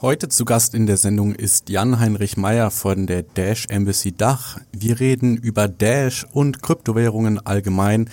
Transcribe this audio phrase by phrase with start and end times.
[0.00, 4.60] Heute zu Gast in der Sendung ist Jan-Heinrich Meyer von der Dash Embassy Dach.
[4.70, 8.08] Wir reden über Dash und Kryptowährungen allgemein.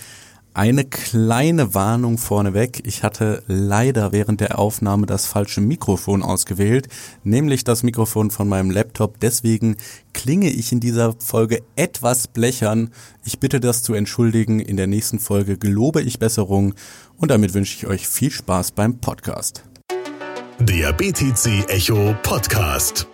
[0.52, 2.82] Eine kleine Warnung vorneweg.
[2.84, 6.88] Ich hatte leider während der Aufnahme das falsche Mikrofon ausgewählt,
[7.22, 9.20] nämlich das Mikrofon von meinem Laptop.
[9.20, 9.76] Deswegen
[10.12, 12.90] klinge ich in dieser Folge etwas blechern.
[13.24, 14.58] Ich bitte das zu entschuldigen.
[14.58, 16.74] In der nächsten Folge gelobe ich Besserung
[17.16, 19.62] und damit wünsche ich euch viel Spaß beim Podcast.
[20.58, 23.06] Der BTC Echo Podcast.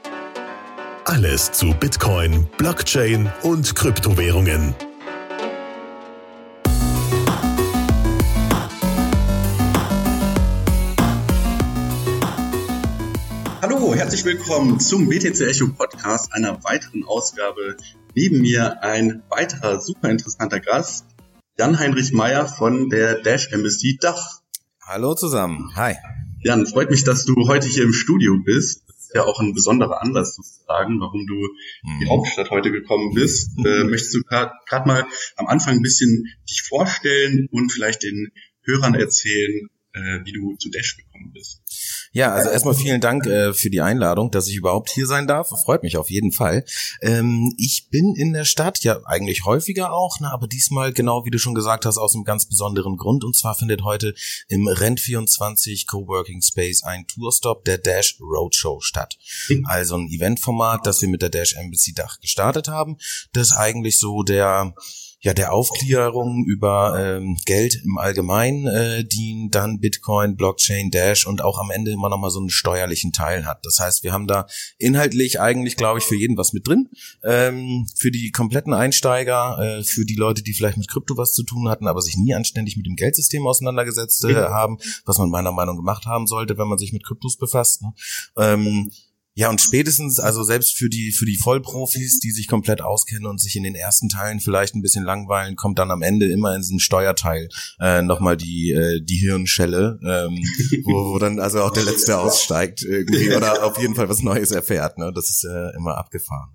[1.04, 4.76] Alles zu Bitcoin, Blockchain und Kryptowährungen.
[13.60, 17.76] Hallo, herzlich willkommen zum BTC Echo Podcast, einer weiteren Ausgabe.
[18.14, 21.06] Neben mir ein weiterer super interessanter Gast,
[21.58, 24.42] Jan-Heinrich Meyer von der Dash Embassy Dach.
[24.86, 25.72] Hallo zusammen.
[25.74, 25.96] Hi.
[26.44, 28.82] Jan, freut mich, dass du heute hier im Studio bist.
[28.88, 32.10] Das ist ja auch ein besonderer Anlass sozusagen, warum du in die mhm.
[32.10, 33.50] Hauptstadt heute gekommen bist.
[33.64, 34.52] Äh, möchtest du gerade
[34.88, 38.32] mal am Anfang ein bisschen dich vorstellen und vielleicht den
[38.64, 41.60] Hörern erzählen, äh, wie du zu Dash gekommen bist?
[42.14, 45.48] Ja, also erstmal vielen Dank äh, für die Einladung, dass ich überhaupt hier sein darf.
[45.64, 46.64] Freut mich auf jeden Fall.
[47.00, 51.30] Ähm, ich bin in der Stadt ja eigentlich häufiger auch, ne, aber diesmal genau wie
[51.30, 53.24] du schon gesagt hast aus einem ganz besonderen Grund.
[53.24, 54.14] Und zwar findet heute
[54.48, 59.16] im Rent 24 Coworking Space ein Tourstop der Dash Roadshow statt.
[59.64, 62.98] Also ein Eventformat, das wir mit der Dash Embassy Dach gestartet haben.
[63.32, 64.74] Das ist eigentlich so der
[65.22, 71.42] ja der Aufklärung über ähm, Geld im Allgemeinen äh, dienen, dann Bitcoin, Blockchain, Dash und
[71.42, 73.64] auch am Ende immer noch mal so einen steuerlichen Teil hat.
[73.64, 74.46] Das heißt, wir haben da
[74.78, 76.88] inhaltlich eigentlich, glaube ich, für jeden was mit drin.
[77.22, 81.44] Ähm, für die kompletten Einsteiger, äh, für die Leute, die vielleicht mit Krypto was zu
[81.44, 85.52] tun hatten, aber sich nie anständig mit dem Geldsystem auseinandergesetzt äh, haben, was man meiner
[85.52, 87.82] Meinung gemacht haben sollte, wenn man sich mit Kryptos befasst.
[87.82, 87.92] Ne?
[88.36, 88.90] Ähm,
[89.34, 93.40] ja, und spätestens, also selbst für die, für die Vollprofis, die sich komplett auskennen und
[93.40, 96.60] sich in den ersten Teilen vielleicht ein bisschen langweilen, kommt dann am Ende immer in
[96.60, 97.48] diesen Steuerteil
[97.80, 100.36] äh, nochmal die, äh, die Hirnschelle, ähm,
[100.84, 104.50] wo, wo dann also auch der Letzte aussteigt irgendwie oder auf jeden Fall was Neues
[104.50, 104.98] erfährt.
[104.98, 105.12] Ne?
[105.14, 106.50] Das ist äh, immer abgefahren.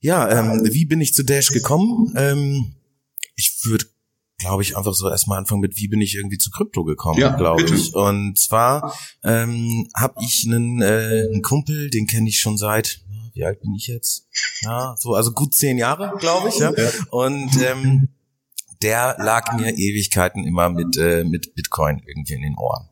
[0.00, 2.14] Ja, ähm, wie bin ich zu Dash gekommen?
[2.16, 2.76] Ähm,
[3.36, 3.86] ich würde
[4.44, 7.34] glaube ich, einfach so erstmal anfangen mit, wie bin ich irgendwie zu Krypto gekommen, ja,
[7.34, 7.94] glaube ich.
[7.94, 13.00] Und zwar ähm, habe ich einen, äh, einen Kumpel, den kenne ich schon seit,
[13.32, 14.28] wie alt bin ich jetzt?
[14.62, 16.58] Ja, so, also gut zehn Jahre, glaube ich.
[16.58, 16.72] Ja.
[17.10, 18.08] Und ähm,
[18.82, 22.88] der lag mir Ewigkeiten immer mit, äh, mit Bitcoin irgendwie in den Ohren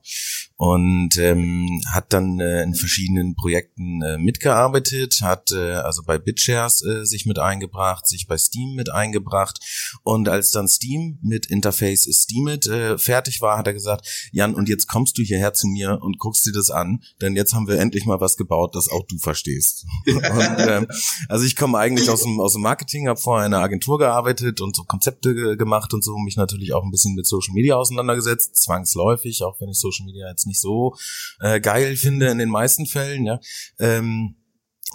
[0.63, 6.85] und ähm, hat dann äh, in verschiedenen Projekten äh, mitgearbeitet, hat äh, also bei BitShares
[6.85, 9.59] äh, sich mit eingebracht, sich bei Steam mit eingebracht
[10.05, 14.69] und als dann Steam mit Interface Steemit äh, fertig war, hat er gesagt, Jan, und
[14.69, 17.81] jetzt kommst du hierher zu mir und guckst dir das an, denn jetzt haben wir
[17.81, 19.85] endlich mal was gebaut, das auch du verstehst.
[20.07, 20.87] und, äh,
[21.29, 24.61] also ich komme eigentlich aus dem, aus dem Marketing, habe vorher in einer Agentur gearbeitet
[24.61, 28.55] und so Konzepte gemacht und so, mich natürlich auch ein bisschen mit Social Media auseinandergesetzt,
[28.63, 30.95] zwangsläufig, auch wenn ich Social Media jetzt nicht nicht so
[31.41, 33.41] äh, geil finde in den meisten Fällen, ja.
[33.79, 34.37] Ähm,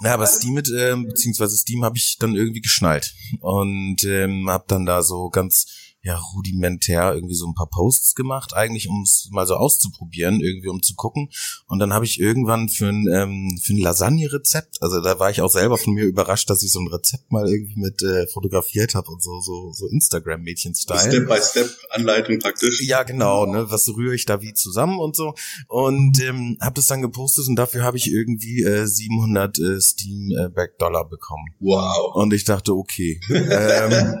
[0.02, 4.64] ja, aber Steam mit, ähm, beziehungsweise Steam habe ich dann irgendwie geschnallt und ähm, habe
[4.68, 5.66] dann da so ganz
[6.08, 10.68] ja rudimentär irgendwie so ein paar Posts gemacht, eigentlich um es mal so auszuprobieren, irgendwie
[10.68, 11.28] um zu gucken.
[11.66, 15.42] Und dann habe ich irgendwann für ein, ähm, für ein Lasagne-Rezept, also da war ich
[15.42, 18.94] auch selber von mir überrascht, dass ich so ein Rezept mal irgendwie mit äh, fotografiert
[18.94, 20.98] habe und so, so, so Instagram-Mädchen-Style.
[20.98, 22.80] Step-by-Step-Anleitung praktisch.
[22.82, 25.34] Ja, genau, ne, was rühre ich da wie zusammen und so.
[25.68, 31.06] Und ähm, habe das dann gepostet und dafür habe ich irgendwie äh, 700 äh, Steam-Back-Dollar
[31.06, 31.54] bekommen.
[31.60, 32.14] Wow.
[32.14, 33.20] Und ich dachte, okay.
[33.30, 34.20] ähm,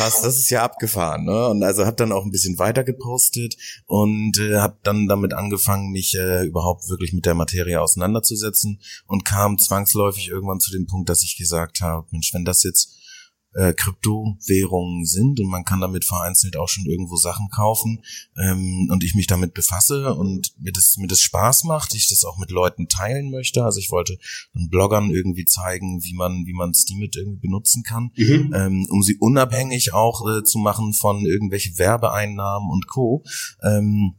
[0.00, 1.48] krass, das ist ja abgefahren, ne?
[1.48, 3.56] Und also habe dann auch ein bisschen weiter gepostet
[3.86, 9.24] und äh, habe dann damit angefangen, mich äh, überhaupt wirklich mit der Materie auseinanderzusetzen und
[9.24, 12.96] kam zwangsläufig irgendwann zu dem Punkt, dass ich gesagt habe, Mensch, wenn das jetzt
[13.54, 18.02] äh, Kryptowährungen sind und man kann damit vereinzelt auch schon irgendwo Sachen kaufen
[18.36, 22.24] ähm, und ich mich damit befasse und mir das, mir das Spaß macht, ich das
[22.24, 23.64] auch mit Leuten teilen möchte.
[23.64, 24.18] Also ich wollte
[24.54, 28.54] den Bloggern irgendwie zeigen, wie man, wie man Steemit irgendwie benutzen kann, mhm.
[28.54, 33.24] ähm, um sie unabhängig auch äh, zu machen von irgendwelche Werbeeinnahmen und Co.
[33.62, 34.14] Ähm,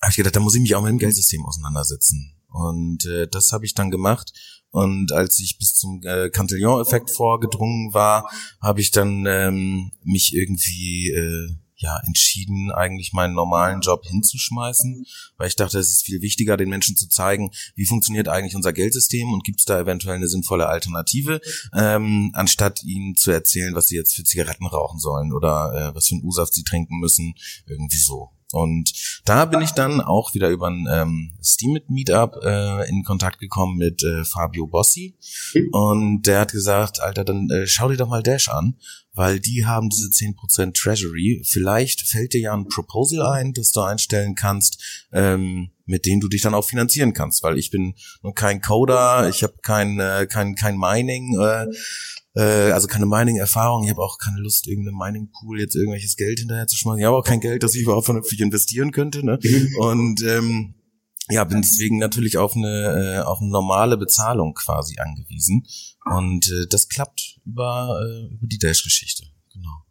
[0.00, 2.32] habe ich gedacht, da muss ich mich auch mit dem Geldsystem auseinandersetzen.
[2.48, 4.32] Und äh, das habe ich dann gemacht
[4.76, 8.28] und als ich bis zum äh, Cantillon-Effekt vorgedrungen war,
[8.60, 15.06] habe ich dann ähm, mich irgendwie äh, ja entschieden, eigentlich meinen normalen Job hinzuschmeißen,
[15.38, 18.74] weil ich dachte, es ist viel wichtiger, den Menschen zu zeigen, wie funktioniert eigentlich unser
[18.74, 21.40] Geldsystem und gibt es da eventuell eine sinnvolle Alternative,
[21.74, 26.08] ähm, anstatt ihnen zu erzählen, was sie jetzt für Zigaretten rauchen sollen oder äh, was
[26.08, 27.34] für einen U-Saft sie trinken müssen,
[27.66, 28.35] irgendwie so.
[28.52, 28.92] Und
[29.24, 33.76] da bin ich dann auch wieder über ein ähm, Steam Meetup äh, in Kontakt gekommen
[33.76, 35.16] mit äh, Fabio Bossi.
[35.72, 38.76] Und der hat gesagt, Alter, dann äh, schau dir doch mal Dash an,
[39.14, 41.42] weil die haben diese 10% Treasury.
[41.44, 46.28] Vielleicht fällt dir ja ein Proposal ein, das du einstellen kannst, ähm, mit dem du
[46.28, 50.26] dich dann auch finanzieren kannst, weil ich bin nur kein Coder, ich habe kein, äh,
[50.30, 51.38] kein, kein Mining.
[51.40, 51.66] Äh,
[52.36, 56.66] äh, also keine Mining-Erfahrung, ich habe auch keine Lust, irgendeinem Mining-Pool jetzt irgendwelches Geld hinterher
[56.66, 57.00] zu schmeißen.
[57.00, 59.24] Ich habe auch kein Geld, das ich überhaupt vernünftig investieren könnte.
[59.24, 59.38] Ne?
[59.42, 59.76] Mhm.
[59.78, 60.74] Und ähm,
[61.30, 65.66] ja, bin deswegen natürlich auf eine, äh, auf eine normale Bezahlung quasi angewiesen.
[66.04, 69.24] Und äh, das klappt über, äh, über die Dash-Geschichte.
[69.52, 69.84] Genau.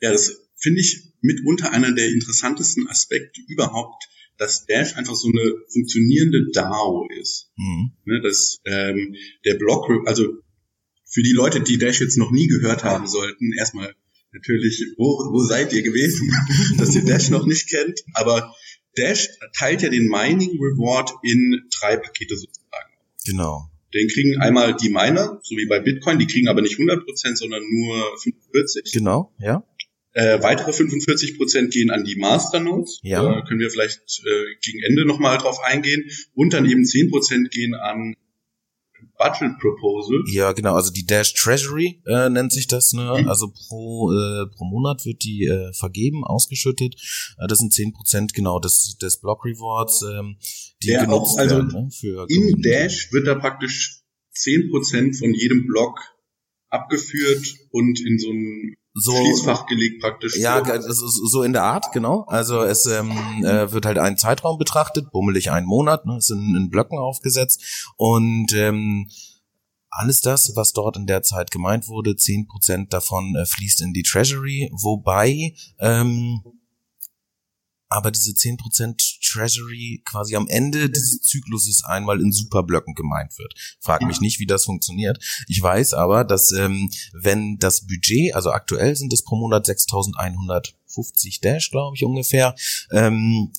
[0.00, 4.04] Ja, das finde ich mitunter einer der interessantesten Aspekte überhaupt,
[4.38, 7.50] dass Dash einfach so eine funktionierende DAO ist.
[7.56, 7.92] Mhm.
[8.04, 10.28] Ne, dass ähm, der Block, also
[11.08, 13.94] für die Leute, die Dash jetzt noch nie gehört haben sollten, erstmal
[14.32, 16.30] natürlich, wo, wo seid ihr gewesen,
[16.78, 18.54] dass ihr Dash noch nicht kennt, aber
[18.96, 22.92] Dash teilt ja den Mining Reward in drei Pakete sozusagen.
[23.24, 23.70] Genau.
[23.94, 27.62] Den kriegen einmal die Miner, so wie bei Bitcoin, die kriegen aber nicht 100%, sondern
[27.70, 28.92] nur 45.
[28.92, 29.64] Genau, ja.
[30.12, 33.00] Äh, weitere 45% gehen an die Masternodes.
[33.02, 33.22] Ja.
[33.22, 36.10] Da können wir vielleicht äh, gegen Ende nochmal drauf eingehen.
[36.34, 38.16] Und dann eben 10% gehen an
[39.18, 40.22] Budget Proposal.
[40.30, 43.20] Ja, genau, also die Dash Treasury äh, nennt sich das, ne?
[43.20, 43.28] Mhm.
[43.28, 46.94] Also pro äh, pro Monat wird die äh, vergeben, ausgeschüttet.
[47.38, 50.36] Äh, das sind zehn Prozent genau des des Block Rewards, ähm,
[50.82, 51.72] die Der genutzt auch, also werden.
[51.72, 51.88] Ne?
[51.90, 55.98] Für Im Dash wird da praktisch zehn Prozent von jedem Block
[56.70, 60.36] abgeführt und in so ein so Schließfach gelegt praktisch.
[60.36, 61.06] Ja, so.
[61.08, 62.24] so in der Art, genau.
[62.28, 63.10] Also es ähm,
[63.44, 67.92] äh, wird halt ein Zeitraum betrachtet, bummelig einen Monat, ne, ist in, in Blöcken aufgesetzt
[67.96, 69.08] und ähm,
[69.90, 73.92] alles das, was dort in der Zeit gemeint wurde, zehn Prozent davon äh, fließt in
[73.92, 76.42] die Treasury, wobei ähm,
[77.88, 83.54] aber diese 10% Treasury quasi am Ende dieses Zykluses einmal in Superblöcken gemeint wird.
[83.80, 85.22] Frag mich nicht, wie das funktioniert.
[85.46, 91.40] Ich weiß aber, dass ähm, wenn das Budget, also aktuell sind es pro Monat 6.150
[91.40, 92.54] Dash, glaube ich ungefähr,
[92.90, 93.52] ähm,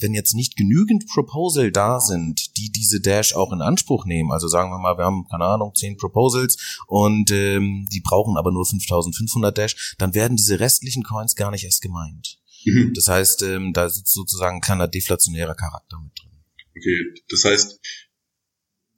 [0.00, 4.48] wenn jetzt nicht genügend Proposal da sind, die diese Dash auch in Anspruch nehmen, also
[4.48, 8.64] sagen wir mal, wir haben, keine Ahnung, 10 Proposals und ähm, die brauchen aber nur
[8.64, 12.38] 5500 Dash, dann werden diese restlichen Coins gar nicht erst gemeint.
[12.64, 12.92] Mhm.
[12.94, 16.30] Das heißt, ähm, da sitzt sozusagen ein kleiner deflationärer Charakter mit drin.
[16.76, 17.80] Okay, das heißt,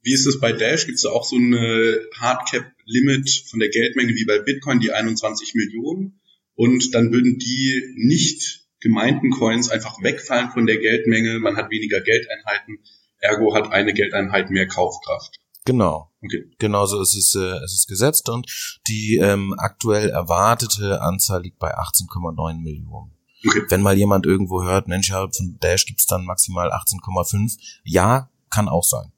[0.03, 0.85] wie ist es bei Dash?
[0.85, 5.55] Gibt es da auch so eine Hardcap-Limit von der Geldmenge wie bei Bitcoin, die 21
[5.55, 6.19] Millionen?
[6.55, 11.39] Und dann würden die nicht gemeinten Coins einfach wegfallen von der Geldmenge.
[11.39, 12.79] Man hat weniger Geldeinheiten,
[13.19, 15.39] ergo hat eine Geldeinheit mehr Kaufkraft.
[15.65, 16.11] Genau.
[16.21, 16.51] Okay.
[16.59, 18.45] Genauso ist es, äh, es ist gesetzt und
[18.89, 23.12] die ähm, aktuell erwartete Anzahl liegt bei 18,9 Millionen.
[23.45, 23.63] Okay.
[23.69, 27.57] Wenn mal jemand irgendwo hört, Mensch, ja, von Dash gibt's dann maximal 18,5.
[27.83, 29.11] Ja, kann auch sein.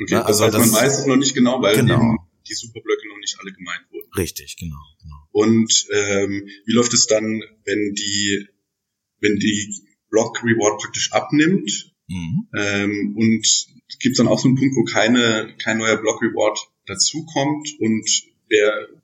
[0.00, 2.16] Okay, ja, also das heißt, man weiß es noch nicht genau, weil genau.
[2.48, 4.10] die Superblöcke noch nicht alle gemeint wurden.
[4.16, 4.76] Richtig, genau.
[5.00, 5.16] genau.
[5.30, 8.46] Und ähm, wie läuft es dann, wenn die,
[9.20, 9.74] wenn die
[10.10, 11.92] Block Reward praktisch abnimmt?
[12.08, 12.48] Mhm.
[12.56, 13.46] Ähm, und
[14.00, 18.08] gibt es dann auch so einen Punkt, wo keine, kein neuer Block Reward dazukommt und
[18.50, 19.01] wo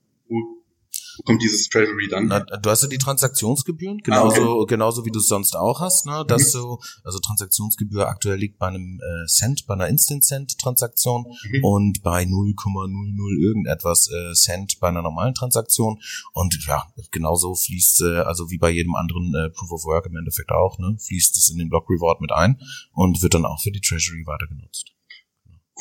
[1.25, 2.27] kommt dieses Treasury dann?
[2.27, 4.75] Na, du hast ja die Transaktionsgebühren, genauso, ah, okay.
[4.75, 6.25] genauso wie du es sonst auch hast, ne?
[6.27, 6.59] Dass mhm.
[6.59, 11.65] du, also Transaktionsgebühr aktuell liegt bei einem äh, Cent, bei einer Instant Cent Transaktion mhm.
[11.65, 16.01] und bei 0,00 irgendetwas äh, Cent bei einer normalen Transaktion.
[16.33, 20.17] Und ja, genauso fließt, äh, also wie bei jedem anderen äh, Proof of Work im
[20.17, 20.97] Endeffekt auch, ne?
[20.99, 22.61] Fließt es in den Block Reward mit ein
[22.93, 24.93] und wird dann auch für die Treasury weiter genutzt.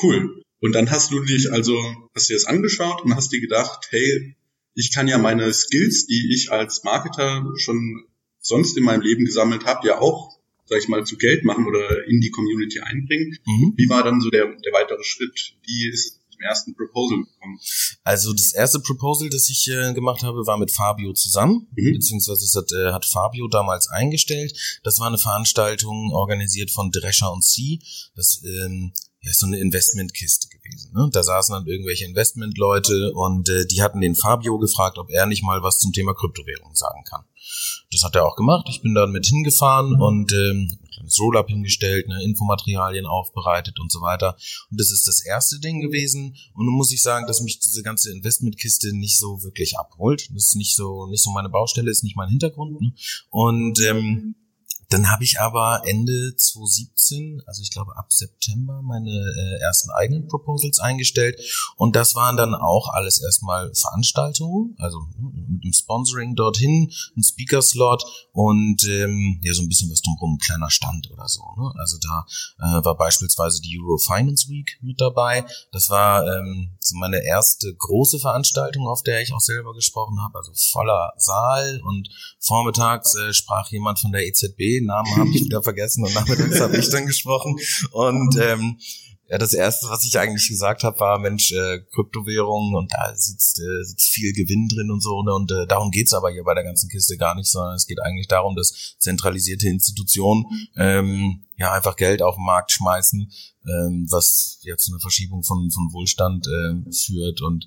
[0.02, 0.42] Cool.
[0.60, 1.78] Und dann hast du dich also,
[2.14, 4.36] hast dir das angeschaut und hast dir gedacht, hey,
[4.74, 8.04] ich kann ja meine Skills, die ich als Marketer schon
[8.40, 12.06] sonst in meinem Leben gesammelt habe, ja auch, sag ich mal, zu Geld machen oder
[12.06, 13.38] in die Community einbringen.
[13.44, 13.74] Mhm.
[13.76, 15.54] Wie war dann so der, der weitere Schritt?
[15.66, 17.58] Wie ist es zum ersten Proposal gekommen?
[18.04, 21.94] Also das erste Proposal, das ich äh, gemacht habe, war mit Fabio zusammen, mhm.
[21.94, 24.56] beziehungsweise es hat, äh, hat Fabio damals eingestellt.
[24.82, 27.80] Das war eine Veranstaltung organisiert von Drescher und C.
[28.14, 28.92] Das ähm,
[29.28, 30.92] ja, so eine Investmentkiste gewesen.
[30.94, 31.08] Ne?
[31.12, 35.42] Da saßen dann irgendwelche Investmentleute und äh, die hatten den Fabio gefragt, ob er nicht
[35.42, 37.24] mal was zum Thema Kryptowährung sagen kann.
[37.90, 38.66] Das hat er auch gemacht.
[38.70, 43.90] Ich bin dann mit hingefahren und ähm, ein kleines Rollup hingestellt, ne, Infomaterialien aufbereitet und
[43.90, 44.36] so weiter.
[44.70, 46.36] Und das ist das erste Ding gewesen.
[46.54, 50.28] Und nun muss ich sagen, dass mich diese ganze Investmentkiste nicht so wirklich abholt.
[50.34, 52.80] Das ist nicht so, nicht so meine Baustelle, ist nicht mein Hintergrund.
[52.80, 52.92] Ne?
[53.30, 54.34] Und ähm,
[54.90, 60.28] dann habe ich aber Ende 2017, also ich glaube ab September, meine äh, ersten eigenen
[60.28, 61.38] Proposals eingestellt.
[61.76, 67.22] Und das waren dann auch alles erstmal Veranstaltungen, also ne, mit dem Sponsoring dorthin, ein
[67.22, 71.42] Speaker-Slot und ähm, ja so ein bisschen was drumherum, ein kleiner Stand oder so.
[71.58, 71.70] Ne?
[71.78, 72.26] Also da
[72.58, 75.44] äh, war beispielsweise die Euro Finance Week mit dabei.
[75.70, 80.38] Das war ähm, so meine erste große Veranstaltung, auf der ich auch selber gesprochen habe,
[80.38, 82.08] also voller Saal und
[82.40, 86.76] vormittags äh, sprach jemand von der EZB, Namen habe ich wieder vergessen und nachmittags habe
[86.76, 87.56] ich dann gesprochen
[87.92, 88.78] und ähm,
[89.30, 93.60] ja, das erste, was ich eigentlich gesagt habe, war, Mensch, äh, Kryptowährungen und da sitzt,
[93.60, 95.22] äh, sitzt viel Gewinn drin und so.
[95.22, 95.34] Ne?
[95.34, 98.00] Und äh, darum geht's aber hier bei der ganzen Kiste gar nicht, sondern es geht
[98.00, 103.30] eigentlich darum, dass zentralisierte Institutionen ähm, ja einfach Geld auf den Markt schmeißen,
[103.66, 107.42] ähm, was ja zu einer Verschiebung von, von Wohlstand äh, führt.
[107.42, 107.66] Und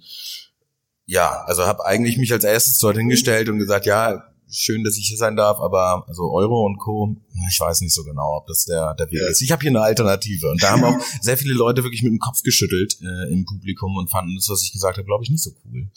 [1.06, 5.08] ja, also habe eigentlich mich als erstes dort hingestellt und gesagt, ja, schön, dass ich
[5.08, 7.16] hier sein darf, aber also Euro und Co.
[7.50, 9.28] Ich weiß nicht so genau, ob das der der Weg ja.
[9.30, 9.42] ist.
[9.42, 12.20] Ich habe hier eine Alternative und da haben auch sehr viele Leute wirklich mit dem
[12.20, 15.44] Kopf geschüttelt äh, im Publikum und fanden das, was ich gesagt habe, glaube ich, nicht
[15.44, 15.90] so cool.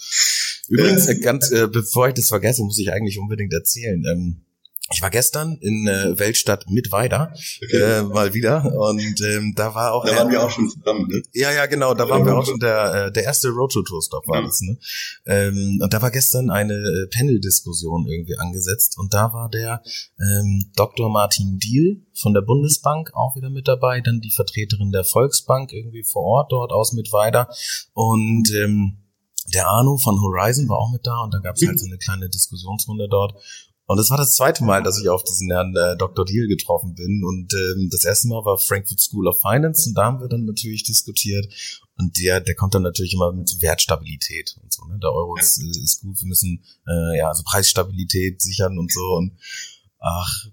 [0.69, 4.03] Übrigens, äh, ganz äh, bevor ich das vergesse, muss ich eigentlich unbedingt erzählen.
[4.11, 4.45] Ähm,
[4.93, 7.33] ich war gestern in äh, Weltstadt mit Weida
[7.65, 7.77] okay.
[7.77, 8.65] äh, mal wieder.
[8.67, 11.23] Und ähm, da war auch da waren wir auch schon zusammen ne?
[11.33, 11.95] ja ja genau.
[11.95, 12.61] Da waren wir auch schon.
[12.61, 14.47] Der äh, der erste Roadshow Tour Stop war ja.
[14.47, 14.79] das ne?
[15.25, 18.99] Ähm, und da war gestern eine äh, Panel Diskussion irgendwie angesetzt.
[18.99, 19.83] Und da war der
[20.21, 21.09] ähm, Dr.
[21.09, 24.03] Martin Diehl von der Bundesbank auch wieder mit dabei.
[24.03, 27.49] Dann die Vertreterin der Volksbank irgendwie vor Ort dort aus mit Weida
[27.95, 28.99] und ähm,
[29.53, 31.23] der Arno von Horizon war auch mit da.
[31.23, 33.35] Und da gab es halt so eine kleine Diskussionsrunde dort
[33.87, 36.25] und es war das zweite Mal, dass ich auf diesen Herrn äh, Dr.
[36.25, 37.23] Deal getroffen bin.
[37.23, 40.47] Und ähm, das erste Mal war Frankfurt School of Finance und da haben wir dann
[40.47, 41.47] natürlich diskutiert.
[41.99, 44.85] Und der, der kommt dann natürlich immer mit Wertstabilität und so.
[44.87, 44.99] Ne?
[45.03, 49.17] Der Euro ist, ist gut, wir müssen äh, ja also Preisstabilität sichern und so.
[49.17, 49.37] Und
[50.01, 50.47] ach,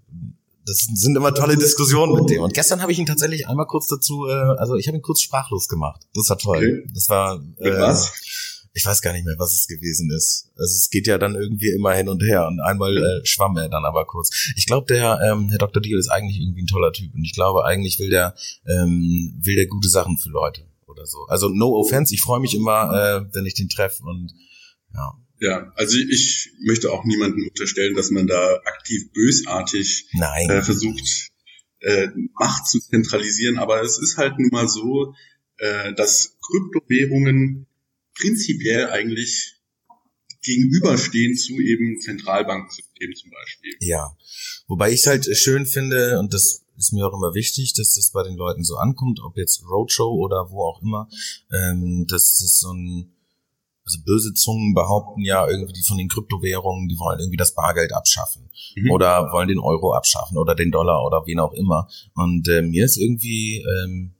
[0.65, 2.43] das sind immer tolle Diskussionen mit dem.
[2.43, 5.21] Und gestern habe ich ihn tatsächlich einmal kurz dazu, äh, also ich habe ihn kurz
[5.21, 6.01] sprachlos gemacht.
[6.13, 6.57] Das war toll.
[6.57, 6.91] Okay.
[6.93, 8.11] Das war äh, was?
[8.73, 10.49] Ich weiß gar nicht mehr, was es gewesen ist.
[10.55, 13.69] Also es geht ja dann irgendwie immer hin und her und einmal äh, schwamm er
[13.69, 14.53] dann aber kurz.
[14.55, 15.81] Ich glaube, der ähm, Herr Dr.
[15.81, 18.35] Deal ist eigentlich irgendwie ein toller Typ und ich glaube, eigentlich will der
[18.65, 21.25] ähm, will der gute Sachen für Leute oder so.
[21.27, 24.33] Also no offense, ich freue mich immer, äh, wenn ich den treffe und
[24.93, 25.13] ja.
[25.39, 31.31] Ja, also ich möchte auch niemandem unterstellen, dass man da aktiv bösartig äh, versucht,
[31.79, 32.09] äh,
[32.39, 35.15] Macht zu zentralisieren, aber es ist halt nun mal so,
[35.57, 37.65] äh, dass Kryptowährungen
[38.21, 39.55] prinzipiell eigentlich
[40.43, 43.75] gegenüberstehen zu eben Zentralbanksystemen zum Beispiel.
[43.79, 44.15] Ja,
[44.67, 48.11] wobei ich es halt schön finde und das ist mir auch immer wichtig, dass das
[48.11, 51.07] bei den Leuten so ankommt, ob jetzt Roadshow oder wo auch immer,
[51.51, 53.13] ähm, dass das so ein
[53.83, 57.93] also böse Zungen behaupten ja irgendwie die von den Kryptowährungen, die wollen irgendwie das Bargeld
[57.93, 58.91] abschaffen mhm.
[58.91, 61.87] oder wollen den Euro abschaffen oder den Dollar oder wen auch immer.
[62.13, 64.13] Und äh, mir ist irgendwie ähm,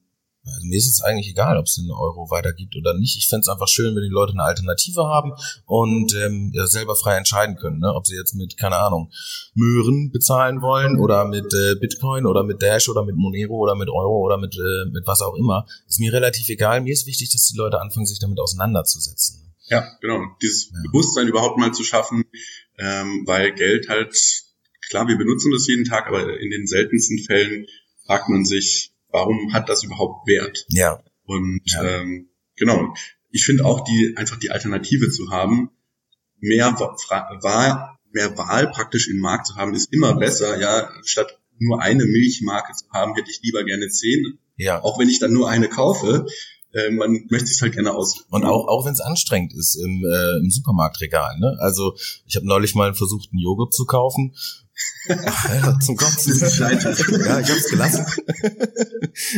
[0.43, 3.15] also mir ist es eigentlich egal, ob es den Euro weitergibt oder nicht.
[3.17, 5.33] Ich fände es einfach schön, wenn die Leute eine Alternative haben
[5.65, 7.93] und ähm, ja, selber frei entscheiden können, ne?
[7.93, 9.11] ob sie jetzt mit, keine Ahnung,
[9.53, 13.89] Möhren bezahlen wollen oder mit äh, Bitcoin oder mit Dash oder mit Monero oder mit
[13.89, 15.67] Euro oder mit, äh, mit was auch immer.
[15.87, 16.81] Ist mir relativ egal.
[16.81, 19.53] Mir ist wichtig, dass die Leute anfangen, sich damit auseinanderzusetzen.
[19.67, 20.19] Ja, genau.
[20.41, 20.79] Dieses ja.
[20.91, 22.25] Bewusstsein überhaupt mal zu schaffen,
[22.79, 24.17] ähm, weil Geld halt,
[24.89, 27.67] klar, wir benutzen das jeden Tag, aber in den seltensten Fällen
[28.05, 30.65] fragt man sich, warum hat das überhaupt Wert?
[30.69, 31.01] Ja.
[31.25, 31.83] Und ja.
[31.83, 32.93] Ähm, genau,
[33.29, 35.71] ich finde auch die einfach die Alternative zu haben,
[36.39, 40.59] mehr Wahl, mehr Wahl praktisch im Markt zu haben, ist immer besser.
[40.59, 44.39] Ja, statt nur eine Milchmarke zu haben, hätte ich lieber gerne zehn.
[44.57, 44.81] Ja.
[44.83, 46.25] Auch wenn ich dann nur eine kaufe,
[46.73, 48.25] äh, man möchte es halt gerne aus.
[48.29, 51.37] Und auch, auch wenn es anstrengend ist im, äh, im Supermarktregal.
[51.39, 51.57] Ne?
[51.59, 54.33] Also ich habe neulich mal versucht, einen Joghurt zu kaufen
[55.09, 56.39] Ach, zum Kotzen.
[56.39, 58.05] ja, ich hab's gelassen.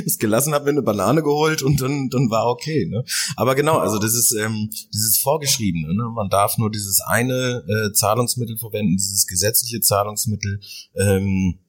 [0.05, 2.85] es gelassen, hab mir eine Banane geholt und dann, dann war okay.
[2.85, 3.03] Ne?
[3.37, 5.93] Aber genau, also das ist ähm, dieses Vorgeschriebene.
[5.93, 6.09] Ne?
[6.13, 10.59] Man darf nur dieses eine äh, Zahlungsmittel verwenden, dieses gesetzliche Zahlungsmittel.
[10.95, 11.59] Ähm,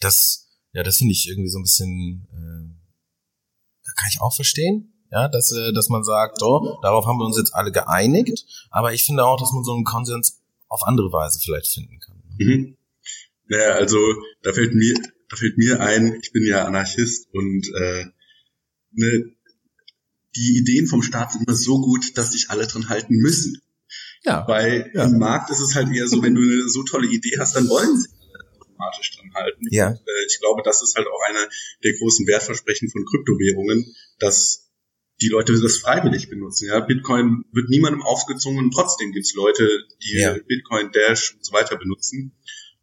[0.00, 4.88] das, ja, das finde ich irgendwie so ein bisschen, äh, kann ich auch verstehen.
[5.10, 8.94] Ja, dass, äh, dass man sagt, so, darauf haben wir uns jetzt alle geeinigt, aber
[8.94, 12.22] ich finde auch, dass man so einen Konsens auf andere Weise vielleicht finden kann.
[12.38, 12.76] Mhm.
[13.52, 13.98] Naja, also
[14.42, 14.94] da fällt mir,
[15.28, 18.06] da fällt mir ein, ich bin ja Anarchist und äh,
[18.92, 19.24] ne,
[20.34, 23.60] die Ideen vom Staat sind immer so gut, dass sich alle dran halten müssen.
[24.24, 24.48] Ja.
[24.48, 25.04] Weil ja.
[25.04, 27.68] im Markt ist es halt eher so, wenn du eine so tolle Idee hast, dann
[27.68, 28.08] wollen sie
[28.58, 29.66] automatisch dran halten.
[29.70, 29.88] Ja.
[29.88, 31.46] Und, äh, ich glaube, das ist halt auch einer
[31.84, 34.70] der großen Wertversprechen von Kryptowährungen, dass
[35.20, 36.68] die Leute das freiwillig benutzen.
[36.68, 39.68] Ja, Bitcoin wird niemandem aufgezwungen, trotzdem gibt's Leute,
[40.02, 40.38] die ja.
[40.38, 42.32] Bitcoin, Dash und so weiter benutzen.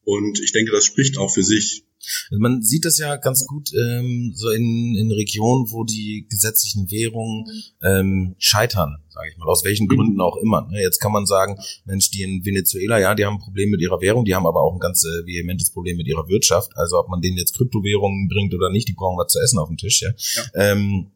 [0.10, 1.84] Und ich denke, das spricht auch für sich.
[2.32, 6.90] Also man sieht das ja ganz gut ähm, so in, in Regionen, wo die gesetzlichen
[6.90, 7.46] Währungen
[7.84, 10.68] ähm, scheitern, sage ich mal, aus welchen Gründen auch immer.
[10.72, 10.82] Ne?
[10.82, 14.02] Jetzt kann man sagen, Mensch, die in Venezuela, ja, die haben ein Problem mit ihrer
[14.02, 16.72] Währung, die haben aber auch ein ganz äh, vehementes Problem mit ihrer Wirtschaft.
[16.76, 19.68] Also ob man denen jetzt Kryptowährungen bringt oder nicht, die brauchen was zu essen auf
[19.68, 20.02] dem Tisch.
[20.02, 20.10] Ja.
[20.36, 20.72] ja.
[20.72, 21.12] Ähm,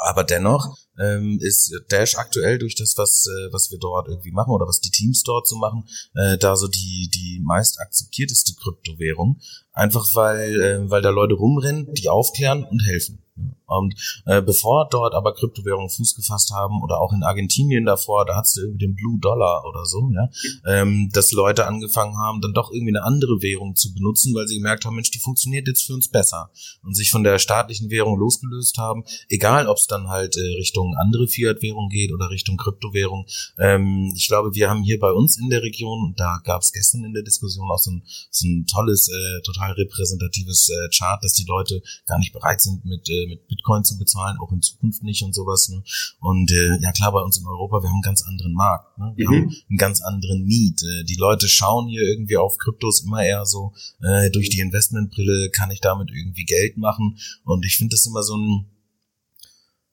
[0.00, 4.52] aber dennoch ähm, ist Dash aktuell durch das, was, äh, was wir dort irgendwie machen
[4.52, 9.40] oder was die Teams dort so machen, äh, da so die, die meist akzeptierteste Kryptowährung.
[9.72, 13.22] Einfach weil, äh, weil da Leute rumrennen, die aufklären und helfen.
[13.66, 13.94] Und
[14.26, 18.56] äh, bevor dort aber Kryptowährungen Fuß gefasst haben oder auch in Argentinien davor, da hat's
[18.56, 20.28] irgendwie den Blue Dollar oder so, ja,
[20.66, 24.56] ähm, dass Leute angefangen haben, dann doch irgendwie eine andere Währung zu benutzen, weil sie
[24.56, 26.50] gemerkt haben, Mensch, die funktioniert jetzt für uns besser
[26.82, 30.96] und sich von der staatlichen Währung losgelöst haben, egal ob es dann halt äh, Richtung
[30.96, 33.26] andere Fiat-Währung geht oder Richtung Kryptowährung.
[33.58, 36.72] Ähm, ich glaube, wir haben hier bei uns in der Region, und da gab es
[36.72, 41.22] gestern in der Diskussion auch so ein, so ein tolles, äh, total repräsentatives äh, Chart,
[41.22, 44.60] dass die Leute gar nicht bereit sind, mit, äh, mit Bitcoin zu bezahlen, auch in
[44.60, 45.68] Zukunft nicht und sowas.
[45.70, 45.82] Ne?
[46.20, 48.98] Und äh, ja klar, bei uns in Europa, wir haben einen ganz anderen Markt.
[48.98, 49.12] Ne?
[49.16, 49.34] Wir mhm.
[49.34, 50.82] haben einen ganz anderen Need.
[50.82, 53.72] Äh, die Leute schauen hier irgendwie auf Kryptos immer eher so,
[54.02, 57.18] äh, durch die Investmentbrille kann ich damit irgendwie Geld machen.
[57.44, 58.66] Und ich finde das immer so ein,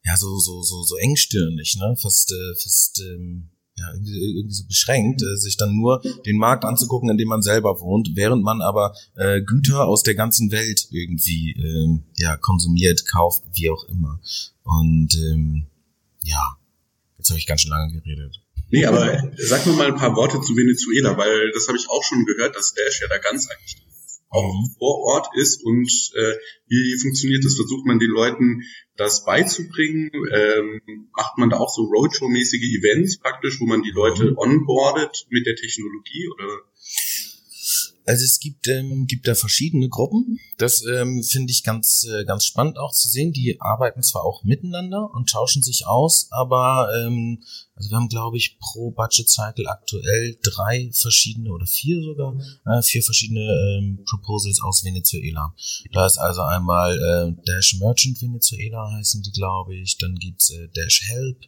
[0.04, 1.96] ja, so, so, so, so engstirnig, ne?
[2.02, 6.66] Fast, äh, fast, ähm, ja, irgendwie, irgendwie so beschränkt, äh, sich dann nur den Markt
[6.66, 10.88] anzugucken, in dem man selber wohnt, während man aber äh, Güter aus der ganzen Welt
[10.92, 14.20] irgendwie äh, ja, konsumiert, kauft, wie auch immer.
[14.64, 15.68] Und ähm,
[16.24, 16.58] ja,
[17.18, 18.42] jetzt habe ich ganz schön lange geredet.
[18.70, 22.04] Nee, aber sag mir mal ein paar Worte zu Venezuela, weil das habe ich auch
[22.04, 23.87] schon gehört, dass Dash ja da ganz eigentlich
[24.30, 24.76] auch mhm.
[24.78, 26.34] vor Ort ist und äh,
[26.68, 27.56] wie funktioniert das?
[27.56, 28.64] Versucht man den Leuten
[28.96, 30.12] das beizubringen?
[30.14, 30.82] Ähm,
[31.16, 34.38] macht man da auch so Roadshow-mäßige Events praktisch, wo man die Leute mhm.
[34.38, 36.62] onboardet mit der Technologie oder?
[38.08, 40.40] Also es gibt ähm, gibt da verschiedene Gruppen.
[40.58, 43.34] Das ähm, finde ich ganz äh, ganz spannend auch zu sehen.
[43.34, 47.44] Die arbeiten zwar auch miteinander und tauschen sich aus, aber ähm,
[47.76, 52.34] also wir haben glaube ich pro Budget Cycle aktuell drei verschiedene oder vier sogar
[52.66, 55.54] äh, vier verschiedene ähm, Proposals aus Venezuela.
[55.92, 59.98] Da ist also einmal äh, Dash Merchant Venezuela heißen die glaube ich.
[59.98, 61.42] Dann gibt's äh, Dash Help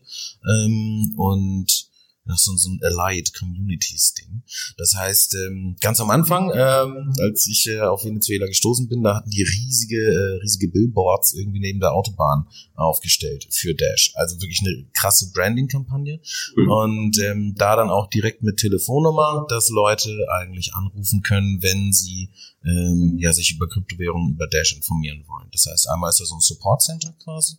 [0.45, 1.89] ähm, und
[2.25, 4.43] das ist so ein Allied Communities Ding.
[4.77, 9.15] Das heißt, ähm, ganz am Anfang, ähm, als ich äh, auf Venezuela gestoßen bin, da
[9.15, 14.11] hatten die riesige, äh, riesige Billboards irgendwie neben der Autobahn aufgestellt für Dash.
[14.15, 16.19] Also wirklich eine krasse Branding-Kampagne.
[16.55, 16.71] Mhm.
[16.71, 22.29] Und ähm, da dann auch direkt mit Telefonnummer, dass Leute eigentlich anrufen können, wenn sie
[22.63, 25.47] ähm, ja sich über Kryptowährungen über Dash informieren wollen.
[25.51, 27.57] Das heißt, einmal ist da so ein Support Center quasi.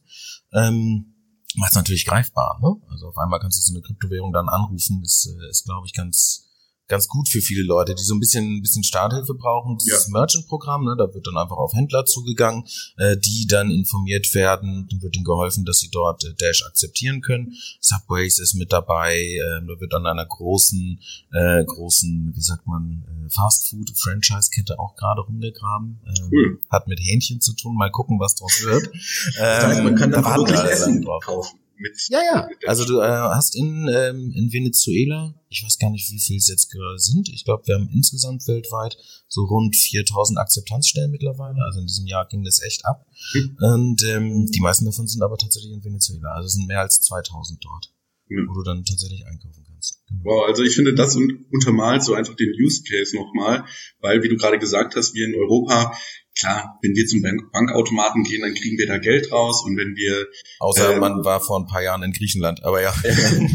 [0.53, 1.15] Ähm,
[1.57, 2.59] macht es natürlich greifbar.
[2.61, 2.77] Ne?
[2.91, 5.95] Also auf einmal kannst du so eine Kryptowährung dann anrufen, ist, äh, ist glaube ich,
[5.95, 6.50] ganz
[6.91, 9.79] ganz gut für viele Leute, die so ein bisschen ein bisschen Starthilfe brauchen.
[9.79, 10.13] Dieses ja.
[10.13, 12.65] Merchant-Programm, ne, da wird dann einfach auf Händler zugegangen,
[12.99, 14.87] äh, die dann informiert werden.
[14.91, 17.55] Dann wird ihnen geholfen, dass sie dort äh, Dash akzeptieren können.
[17.81, 19.17] Subways ist mit dabei.
[19.17, 21.01] Äh, da wird an einer großen
[21.33, 26.01] äh, großen, wie sagt man, äh, Fast-Food-Franchise-Kette auch gerade rumgegraben.
[26.05, 26.61] Ähm, cool.
[26.69, 27.77] Hat mit Hähnchen zu tun.
[27.77, 28.91] Mal gucken, was draus wird.
[29.39, 31.23] Das heißt, man kann ähm, da wirklich Essen drauf.
[31.25, 31.97] kaufen mit.
[32.09, 32.49] Ja, ja.
[32.67, 36.49] Also du äh, hast in, ähm, in Venezuela, ich weiß gar nicht, wie viel es
[36.49, 37.29] jetzt gerade sind.
[37.31, 38.97] Ich glaube, wir haben insgesamt weltweit
[39.29, 41.63] so rund 4000 Akzeptanzstellen mittlerweile.
[41.65, 43.07] Also in diesem Jahr ging das echt ab.
[43.35, 43.57] Mhm.
[43.59, 46.33] Und ähm, die meisten davon sind aber tatsächlich in Venezuela.
[46.33, 47.93] Also es sind mehr als 2000 dort,
[48.29, 48.49] mhm.
[48.49, 50.03] wo du dann tatsächlich einkaufen kannst.
[50.09, 50.25] Genau.
[50.25, 53.65] Wow, also ich finde, das untermalt so einfach den Use Case nochmal,
[54.01, 55.97] weil, wie du gerade gesagt hast, wir in Europa
[56.39, 59.97] klar, wenn wir zum Bank Bankautomaten gehen, dann kriegen wir da Geld raus und wenn
[59.97, 60.27] wir
[60.59, 62.95] außer ähm, man war vor ein paar Jahren in Griechenland, aber ja,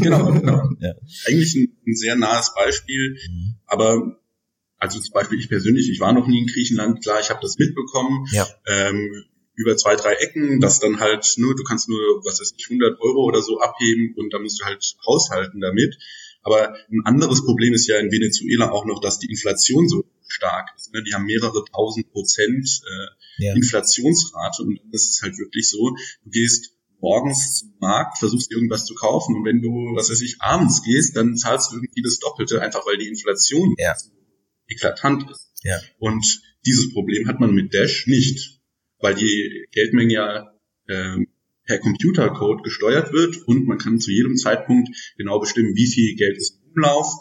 [0.00, 0.62] genau, genau.
[0.80, 0.92] Ja.
[1.26, 3.56] eigentlich ein, ein, sehr nahes Beispiel, mhm.
[3.66, 4.20] aber
[4.78, 7.58] also zum Beispiel ich persönlich, ich war noch nie in Griechenland, klar, ich habe das
[7.58, 8.26] mitbekommen.
[8.32, 8.46] Ja.
[8.66, 9.24] Ähm,
[9.56, 13.00] über zwei, drei Ecken, das dann halt nur, du kannst nur, was weiß ich, 100
[13.00, 15.96] Euro oder so abheben und da musst du halt haushalten damit.
[16.42, 20.70] Aber ein anderes Problem ist ja in Venezuela auch noch, dass die Inflation so stark
[20.76, 20.92] ist.
[20.92, 21.02] Ne?
[21.02, 23.54] Die haben mehrere tausend Prozent äh, ja.
[23.54, 25.90] Inflationsrate und das ist halt wirklich so,
[26.24, 30.36] du gehst morgens zum Markt, versuchst irgendwas zu kaufen und wenn du, was weiß ich,
[30.40, 33.94] abends gehst, dann zahlst du irgendwie das Doppelte, einfach weil die Inflation ja.
[34.66, 35.52] eklatant ist.
[35.62, 35.78] Ja.
[35.98, 38.60] Und dieses Problem hat man mit Dash nicht,
[38.98, 40.52] weil die Geldmenge ja
[40.86, 41.18] äh,
[41.64, 46.38] per Computercode gesteuert wird und man kann zu jedem Zeitpunkt genau bestimmen, wie viel Geld
[46.38, 47.12] ist im Umlauf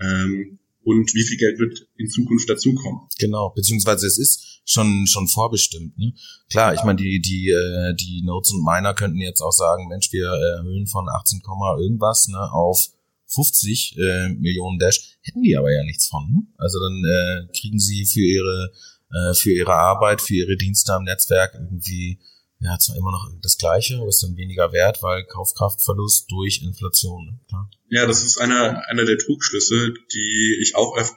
[0.00, 3.00] ähm, und wie viel Geld wird in Zukunft dazukommen.
[3.18, 5.98] Genau, beziehungsweise es ist schon schon vorbestimmt.
[5.98, 6.14] Ne?
[6.50, 10.12] Klar, ich meine, die die äh, die Notes und Miner könnten jetzt auch sagen, Mensch,
[10.12, 11.42] wir erhöhen von 18,
[11.78, 12.88] irgendwas ne, auf
[13.28, 16.30] 50 äh, Millionen Dash, hätten die aber ja nichts von.
[16.30, 16.42] Ne?
[16.58, 18.72] Also dann äh, kriegen sie für ihre
[19.10, 22.20] äh, für ihre Arbeit, für ihre Dienste am Netzwerk irgendwie
[22.60, 27.40] ja, zwar immer noch das Gleiche, aber ist dann weniger wert, weil Kaufkraftverlust durch Inflation.
[27.50, 27.68] Ne?
[27.90, 31.12] Ja, das ist einer, einer der Trugschlüsse, die ich auch öf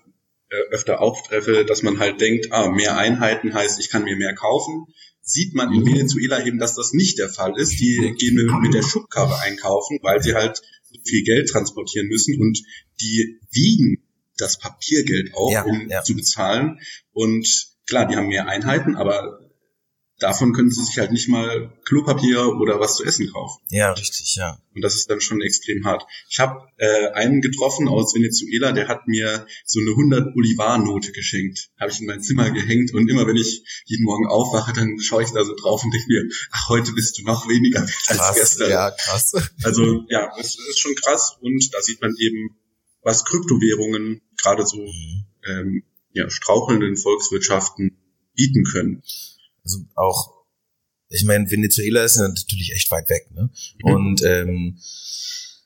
[0.50, 4.34] äh, öfter auftreffe, dass man halt denkt, ah, mehr Einheiten heißt, ich kann mir mehr
[4.34, 4.86] kaufen.
[5.22, 7.80] Sieht man in Venezuela eben, dass das nicht der Fall ist.
[7.82, 10.62] Die gehen mit der Schubkarre einkaufen, weil sie halt
[11.06, 12.60] viel Geld transportieren müssen und
[13.02, 14.04] die wiegen
[14.38, 16.02] das Papiergeld auch, ja, um ja.
[16.04, 16.80] zu bezahlen.
[17.12, 19.47] Und klar, die haben mehr Einheiten, aber
[20.20, 23.62] davon können sie sich halt nicht mal Klopapier oder was zu essen kaufen.
[23.70, 24.60] Ja, richtig, ja.
[24.74, 26.06] Und das ist dann schon extrem hart.
[26.30, 31.70] Ich habe äh, einen getroffen aus Venezuela, der hat mir so eine 100 Bolivar-Note geschenkt.
[31.80, 35.24] Habe ich in mein Zimmer gehängt und immer wenn ich jeden Morgen aufwache, dann schaue
[35.24, 38.18] ich da so drauf und denke mir, ach, heute bist du noch weniger wert als
[38.18, 38.70] krass, gestern.
[38.70, 39.34] Ja, krass.
[39.64, 42.58] Also ja, es ist schon krass und da sieht man eben,
[43.02, 45.26] was Kryptowährungen gerade so mhm.
[45.46, 47.98] ähm, ja, strauchelnden Volkswirtschaften
[48.36, 49.04] bieten können
[49.68, 50.46] also auch,
[51.10, 53.50] ich meine, Venezuela ist natürlich echt weit weg, ne?
[53.84, 54.80] Und ähm,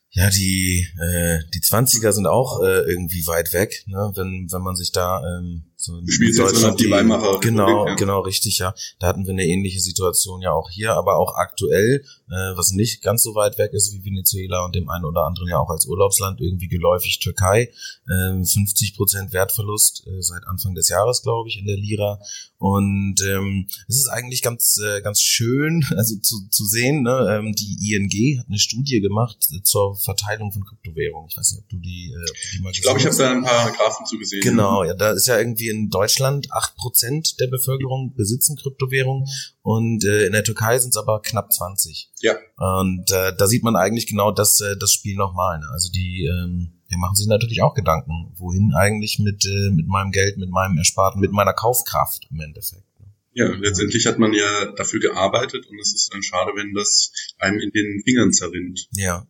[0.09, 4.11] ja, die äh, die Zwanziger sind auch äh, irgendwie weit weg, ne?
[4.15, 7.95] Wenn wenn man sich da ähm, so in Spielt Deutschland die, die Weimarer genau ja.
[7.95, 8.73] genau richtig ja.
[8.99, 13.01] Da hatten wir eine ähnliche Situation ja auch hier, aber auch aktuell, äh, was nicht
[13.01, 15.85] ganz so weit weg ist wie Venezuela und dem einen oder anderen ja auch als
[15.85, 17.71] Urlaubsland irgendwie geläufig Türkei,
[18.07, 22.19] äh, 50 Prozent Wertverlust äh, seit Anfang des Jahres glaube ich in der Lira
[22.61, 27.39] und ähm, es ist eigentlich ganz äh, ganz schön also zu, zu sehen, ne?
[27.39, 31.27] ähm, die ING hat eine Studie gemacht äh, zur Verteilung von Kryptowährungen.
[31.27, 33.15] Ich weiß nicht, ob du die, äh, ob du die mal Ich glaube, ich habe
[33.15, 34.43] da ein paar Graphen zugesehen.
[34.43, 39.27] Genau, ja, da ist ja irgendwie in Deutschland acht Prozent der Bevölkerung besitzen Kryptowährungen
[39.61, 42.11] und äh, in der Türkei sind es aber knapp 20.
[42.19, 42.35] Ja.
[42.57, 45.59] Und äh, da sieht man eigentlich genau das, äh, das Spiel nochmal.
[45.59, 45.65] Ne?
[45.71, 50.11] Also die, ähm, die machen sich natürlich auch Gedanken, wohin eigentlich mit, äh, mit meinem
[50.11, 52.99] Geld, mit meinem Ersparten, mit meiner Kaufkraft im Endeffekt.
[52.99, 53.07] Ne?
[53.33, 57.59] Ja, letztendlich hat man ja dafür gearbeitet und es ist dann schade, wenn das einem
[57.59, 58.87] in den Fingern zerrinnt.
[58.91, 59.25] Ja.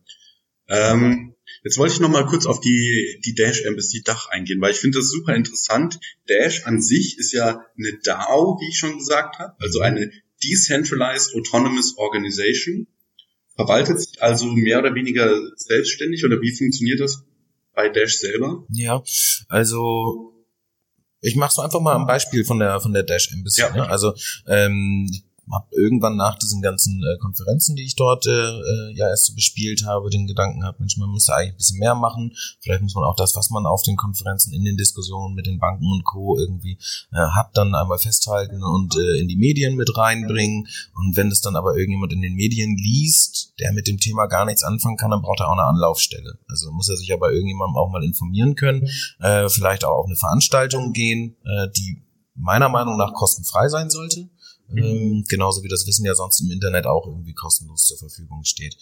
[0.68, 4.72] Ähm, jetzt wollte ich noch mal kurz auf die, die Dash Embassy Dach eingehen, weil
[4.72, 6.00] ich finde das super interessant.
[6.28, 10.10] Dash an sich ist ja eine DAO, wie ich schon gesagt habe, also eine
[10.42, 12.86] Decentralized Autonomous Organization,
[13.54, 17.24] verwaltet sich also mehr oder weniger selbstständig oder wie funktioniert das
[17.74, 18.64] bei Dash selber?
[18.70, 19.02] Ja,
[19.48, 20.32] also
[21.20, 23.60] ich mache es einfach mal am Beispiel von der von der Dash Embassy.
[23.60, 23.74] Ja.
[23.74, 23.88] Ne?
[23.88, 24.14] Also
[24.46, 25.08] ähm,
[25.50, 29.34] habe irgendwann nach diesen ganzen äh, Konferenzen, die ich dort äh, äh, ja erst so
[29.34, 32.32] bespielt habe, den Gedanken gehabt, Mensch, man müsste eigentlich ein bisschen mehr machen.
[32.60, 35.58] Vielleicht muss man auch das, was man auf den Konferenzen in den Diskussionen mit den
[35.58, 36.38] Banken und Co.
[36.38, 36.78] irgendwie
[37.12, 40.68] äh, hat, dann einmal festhalten und äh, in die Medien mit reinbringen.
[40.94, 44.44] Und wenn das dann aber irgendjemand in den Medien liest, der mit dem Thema gar
[44.44, 46.38] nichts anfangen kann, dann braucht er auch eine Anlaufstelle.
[46.48, 48.88] Also muss er sich aber irgendjemandem auch mal informieren können,
[49.20, 52.02] äh, vielleicht auch auf eine Veranstaltung gehen, äh, die
[52.34, 54.30] meiner Meinung nach kostenfrei sein sollte
[54.76, 58.76] ähm, genauso wie das Wissen ja sonst im Internet auch irgendwie kostenlos zur Verfügung steht.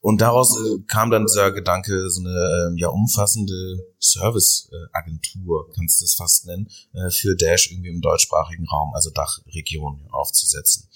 [0.00, 6.04] Und daraus äh, kam dann dieser Gedanke, so eine äh, ja umfassende Serviceagentur, kannst du
[6.04, 10.88] es fast nennen, äh, für Dash irgendwie im deutschsprachigen Raum, also Dachregion aufzusetzen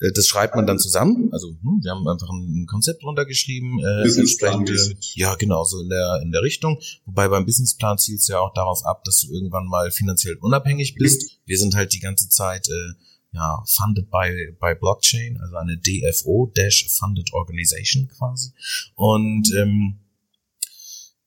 [0.00, 1.30] äh, das schreibt man dann zusammen.
[1.32, 3.78] Also hm, wir haben einfach ein Konzept runtergeschrieben.
[3.78, 4.74] Äh, entsprechende,
[5.14, 6.80] ja, genau, so in der, in der Richtung.
[7.04, 10.94] Wobei beim Businessplan zielt es ja auch darauf ab, dass du irgendwann mal finanziell unabhängig
[10.94, 11.38] bist.
[11.46, 12.94] Wir sind halt die ganze Zeit äh,
[13.34, 18.52] ja, funded by, by Blockchain, also eine DFO, Dash Funded Organization quasi.
[18.94, 19.98] Und ähm,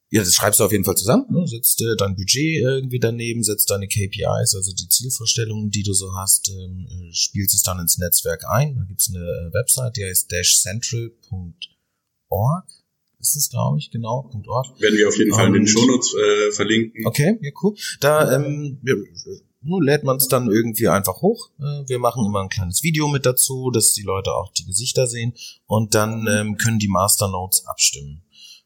[0.09, 1.45] ja, das schreibst du auf jeden Fall zusammen, ne?
[1.45, 6.15] setzt äh, dein Budget irgendwie daneben, setzt deine KPIs, also die Zielvorstellungen, die du so
[6.15, 8.77] hast, ähm, äh, spielst es dann ins Netzwerk ein.
[8.77, 12.69] Da gibt's eine äh, Website, die heißt dashcentral.org.
[13.19, 14.79] Ist es, glaube ich, genau, .org.
[14.79, 17.05] Werden wir auf jeden Fall in den Shownotes äh, verlinken.
[17.05, 17.75] Okay, ja, cool.
[17.99, 18.79] Da ähm,
[19.61, 21.49] nun lädt man es dann irgendwie einfach hoch.
[21.59, 25.07] Äh, wir machen immer ein kleines Video mit dazu, dass die Leute auch die Gesichter
[25.07, 25.33] sehen
[25.65, 28.23] und dann ähm, können die Masternodes abstimmen.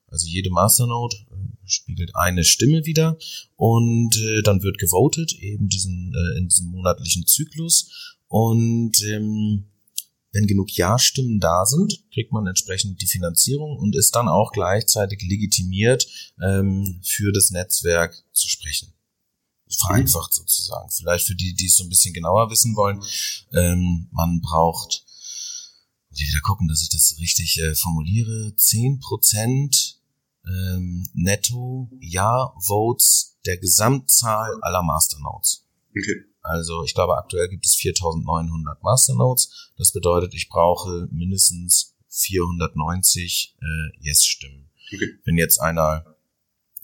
[0.07, 3.17] Also jede Masternode äh, spiegelt eine Stimme wieder
[3.55, 9.67] und äh, dann wird gewotet eben diesen in diesem monatlichen Zyklus und ähm,
[10.33, 15.21] wenn genug Ja-Stimmen da sind, kriegt man entsprechend die Finanzierung und ist dann auch gleichzeitig
[15.21, 16.07] legitimiert,
[16.41, 18.93] ähm, für das Netzwerk zu sprechen
[19.77, 20.89] vereinfacht sozusagen.
[20.91, 23.01] Vielleicht für die, die es so ein bisschen genauer wissen wollen.
[23.53, 25.03] Ähm, man braucht,
[26.09, 29.99] muss ich wieder gucken, dass ich das richtig äh, formuliere, zehn Prozent
[30.45, 35.65] ähm, netto Ja-Votes der Gesamtzahl aller Masternodes.
[35.89, 36.23] Okay.
[36.41, 39.71] Also ich glaube, aktuell gibt es 4900 Masternodes.
[39.77, 43.65] Das bedeutet, ich brauche mindestens 490 äh,
[43.99, 44.69] Yes-Stimmen.
[44.93, 45.19] Okay.
[45.23, 46.05] Wenn jetzt einer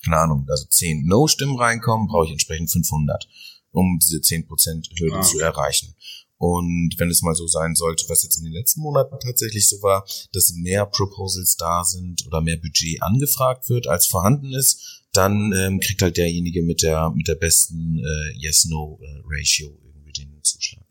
[0.04, 3.28] keine Ahnung, also 10 No-Stimmen reinkommen, brauche ich entsprechend 500.
[3.72, 5.22] um diese 10% Hürde ah.
[5.22, 5.96] zu erreichen.
[6.38, 9.82] Und wenn es mal so sein sollte, was jetzt in den letzten Monaten tatsächlich so
[9.82, 15.52] war, dass mehr Proposals da sind oder mehr Budget angefragt wird, als vorhanden ist, dann
[15.54, 20.86] ähm, kriegt halt derjenige mit der mit der besten äh, Yes-No-Ratio irgendwie den Zuschlag.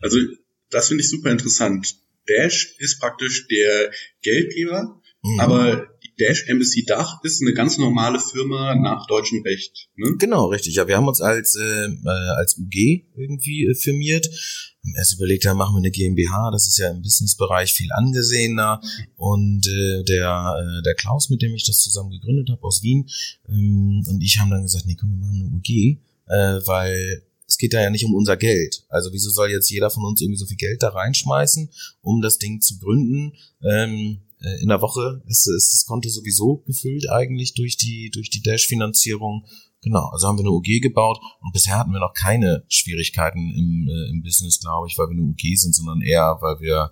[0.00, 0.18] Also
[0.70, 1.94] das finde ich super interessant.
[2.26, 5.40] Dash ist praktisch der Geldgeber, mhm.
[5.40, 5.86] aber
[6.22, 9.88] Dash Embassy Dach ist eine ganz normale Firma nach deutschem Recht.
[9.96, 10.14] Ne?
[10.18, 10.76] Genau, richtig.
[10.76, 14.26] Ja, wir haben uns als äh, äh als UG irgendwie äh, firmiert.
[14.26, 16.50] Haben erst überlegt, ja, machen wir eine GmbH.
[16.52, 18.80] Das ist ja im Businessbereich viel angesehener.
[19.16, 23.08] Und äh, der äh, der Klaus, mit dem ich das zusammen gegründet habe aus Wien,
[23.48, 27.58] ähm, und ich haben dann gesagt, nee, komm, wir machen eine UG, äh, weil es
[27.58, 28.84] geht da ja nicht um unser Geld.
[28.88, 31.68] Also wieso soll jetzt jeder von uns irgendwie so viel Geld da reinschmeißen,
[32.00, 33.34] um das Ding zu gründen?
[33.62, 38.30] Ähm, äh, in der Woche ist, ist das Konto sowieso gefüllt eigentlich durch die, durch
[38.30, 39.46] die Dash-Finanzierung.
[39.82, 43.88] Genau, also haben wir eine UG gebaut und bisher hatten wir noch keine Schwierigkeiten im,
[43.88, 46.90] äh, im Business, glaube ich, weil wir eine UG sind, sondern eher, weil wir,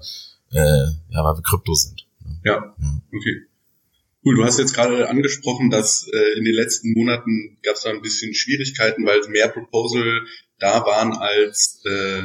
[0.52, 2.06] äh, ja, weil wir Krypto sind.
[2.44, 3.02] Ja, ja.
[3.14, 3.46] okay.
[4.24, 7.90] Cool, du hast jetzt gerade angesprochen, dass äh, in den letzten Monaten gab es da
[7.90, 10.20] ein bisschen Schwierigkeiten, weil mehr Proposal
[10.58, 12.22] da waren als, äh,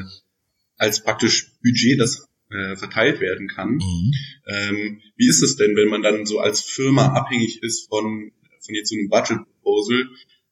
[0.78, 3.76] als praktisch Budget, das äh, verteilt werden kann.
[3.76, 4.14] Mhm.
[4.48, 8.32] Ähm, wie ist es denn, wenn man dann so als Firma abhängig ist von,
[8.66, 10.06] von jetzt so einem Budget Proposal?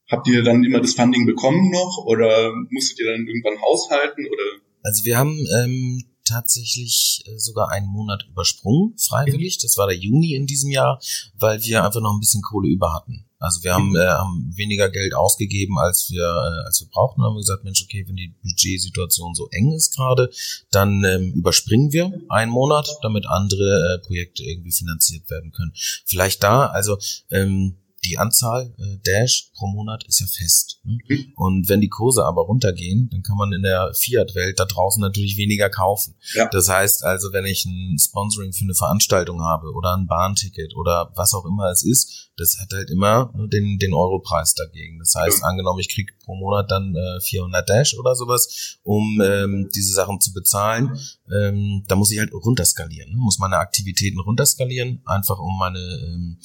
[0.09, 4.43] Habt ihr dann immer das Funding bekommen noch oder musstet ihr dann irgendwann haushalten oder?
[4.83, 9.57] Also wir haben ähm, tatsächlich äh, sogar einen Monat übersprungen, freiwillig.
[9.59, 11.01] Das war der Juni in diesem Jahr,
[11.37, 13.25] weil wir einfach noch ein bisschen Kohle über hatten.
[13.43, 17.23] Also wir haben, äh, haben weniger Geld ausgegeben, als wir, äh, als wir brauchten.
[17.23, 20.31] Haben wir gesagt, Mensch, okay, wenn die Budgetsituation so eng ist gerade,
[20.71, 25.73] dann ähm, überspringen wir einen Monat, damit andere äh, Projekte irgendwie finanziert werden können.
[26.05, 26.97] Vielleicht da, also
[27.31, 27.75] ähm,
[28.05, 30.79] die Anzahl äh, Dash pro Monat ist ja fest.
[30.83, 30.97] Ne?
[31.07, 31.33] Mhm.
[31.35, 35.37] Und wenn die Kurse aber runtergehen, dann kann man in der Fiat-Welt da draußen natürlich
[35.37, 36.15] weniger kaufen.
[36.33, 36.47] Ja.
[36.49, 41.11] Das heißt also, wenn ich ein Sponsoring für eine Veranstaltung habe oder ein Bahnticket oder
[41.15, 44.99] was auch immer es ist, das hat halt immer nur den, den Europreis dagegen.
[44.99, 45.47] Das heißt, ja.
[45.47, 50.19] angenommen, ich kriege pro Monat dann äh, 400 Dash oder sowas, um ähm, diese Sachen
[50.19, 50.97] zu bezahlen,
[51.31, 53.17] ähm, da muss ich halt runterskalieren, ne?
[53.17, 56.37] muss meine Aktivitäten runterskalieren, einfach um meine ähm,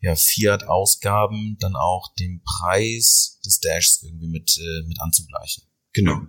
[0.00, 5.64] ja, Fiat-Ausgaben dann auch den Preis des Dashs irgendwie mit, äh, mit anzugleichen.
[5.94, 6.20] Genau.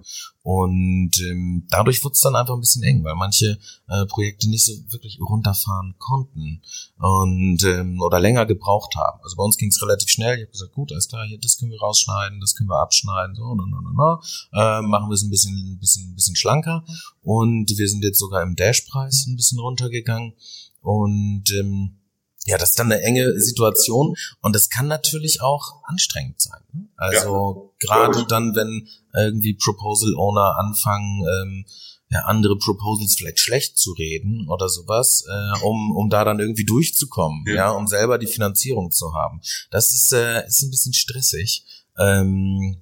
[0.41, 4.65] Und ähm, dadurch wurde es dann einfach ein bisschen eng, weil manche äh, Projekte nicht
[4.65, 6.63] so wirklich runterfahren konnten
[6.97, 9.19] und ähm, oder länger gebraucht haben.
[9.21, 10.37] Also bei uns ging es relativ schnell.
[10.37, 13.35] Ich habe gesagt, gut, alles klar, hier das können wir rausschneiden, das können wir abschneiden,
[13.35, 14.21] so, no, no, no, no.
[14.53, 16.83] Äh, machen wir es ein bisschen, ein bisschen, ein bisschen schlanker.
[17.21, 20.33] Und wir sind jetzt sogar im Dashpreis ein bisschen runtergegangen.
[20.81, 21.98] Und ähm,
[22.45, 26.89] ja, das ist dann eine enge Situation und das kann natürlich auch anstrengend sein.
[26.95, 27.87] Also ja.
[27.87, 31.65] gerade dann, wenn irgendwie Proposal Owner anfangen, ähm,
[32.11, 36.65] ja, andere Proposals vielleicht schlecht zu reden oder sowas, äh, um, um da dann irgendwie
[36.65, 37.53] durchzukommen, ja.
[37.53, 39.41] ja, um selber die Finanzierung zu haben.
[39.69, 41.65] Das ist, äh, ist ein bisschen stressig.
[41.99, 42.81] Ähm,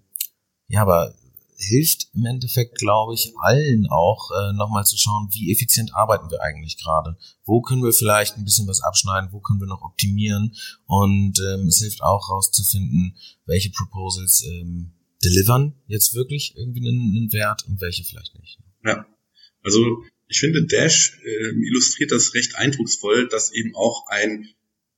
[0.70, 1.14] ja, aber
[1.58, 6.42] hilft im Endeffekt, glaube ich, allen auch äh, nochmal zu schauen, wie effizient arbeiten wir
[6.42, 7.18] eigentlich gerade.
[7.46, 11.68] Wo können wir vielleicht ein bisschen was abschneiden, wo können wir noch optimieren und ähm,
[11.68, 14.94] es hilft auch rauszufinden, welche Proposals ähm,
[15.24, 18.60] delivern jetzt wirklich irgendwie einen, einen Wert und welche vielleicht nicht.
[18.86, 19.06] Ja,
[19.64, 24.48] also ich finde, Dash äh, illustriert das recht eindrucksvoll, dass eben auch ein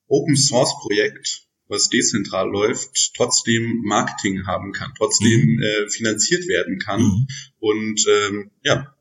[0.08, 5.62] Open Source Projekt was dezentral läuft, trotzdem Marketing haben kann, trotzdem mhm.
[5.62, 7.02] äh, finanziert werden kann.
[7.02, 7.28] Mhm.
[7.60, 8.94] Und ähm, ja,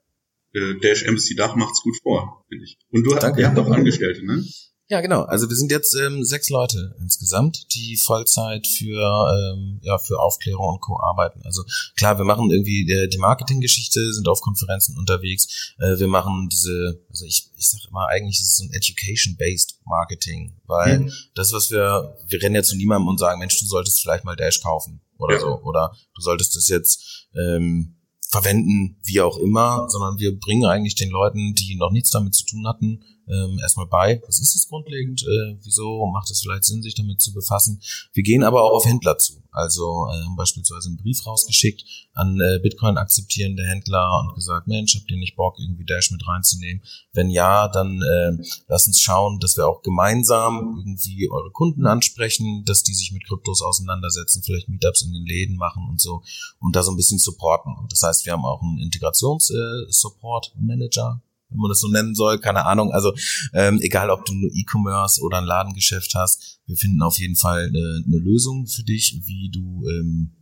[0.53, 2.79] äh, Dash Embassy Dach macht's gut vor, finde ich.
[2.91, 3.41] Und du Danke.
[3.41, 4.45] ihr habt auch Angestellte, ne?
[4.91, 5.23] Ja, genau.
[5.25, 10.67] Also wir sind jetzt ähm, sechs Leute insgesamt, die Vollzeit für ähm, ja für Aufklärung
[10.67, 11.43] und Co arbeiten.
[11.45, 11.63] Also
[11.95, 15.75] klar, wir machen irgendwie die, die Marketinggeschichte, sind auf Konferenzen unterwegs.
[15.79, 19.81] Äh, wir machen diese, also ich ich sage immer eigentlich ist es so ein Education-based
[19.85, 21.13] Marketing, weil mhm.
[21.35, 24.37] das was wir wir rennen ja zu niemandem und sagen, Mensch, du solltest vielleicht mal
[24.37, 25.41] Dash kaufen oder ja.
[25.41, 27.99] so oder du solltest das jetzt ähm,
[28.31, 32.45] verwenden, wie auch immer, sondern wir bringen eigentlich den Leuten, die noch nichts damit zu
[32.47, 36.83] tun hatten, ähm, erstmal bei, was ist es grundlegend, äh, wieso macht es vielleicht Sinn,
[36.83, 37.81] sich damit zu befassen.
[38.13, 39.43] Wir gehen aber auch auf Händler zu.
[39.51, 44.95] Also äh, haben beispielsweise einen Brief rausgeschickt an äh, Bitcoin akzeptierende Händler und gesagt, Mensch,
[44.95, 46.83] habt ihr nicht Bock, irgendwie Dash mit reinzunehmen?
[47.13, 48.33] Wenn ja, dann äh,
[48.69, 53.27] lasst uns schauen, dass wir auch gemeinsam irgendwie eure Kunden ansprechen, dass die sich mit
[53.27, 56.23] Kryptos auseinandersetzen, vielleicht Meetups in den Läden machen und so
[56.61, 57.75] und da so ein bisschen supporten.
[57.89, 62.93] Das heißt, wir haben auch einen Integrations-Support-Manager, wenn man das so nennen soll, keine Ahnung.
[62.93, 63.13] Also
[63.55, 67.67] ähm, egal, ob du nur E-Commerce oder ein Ladengeschäft hast, wir finden auf jeden Fall
[67.67, 70.38] eine, eine Lösung für dich, wie du ähm,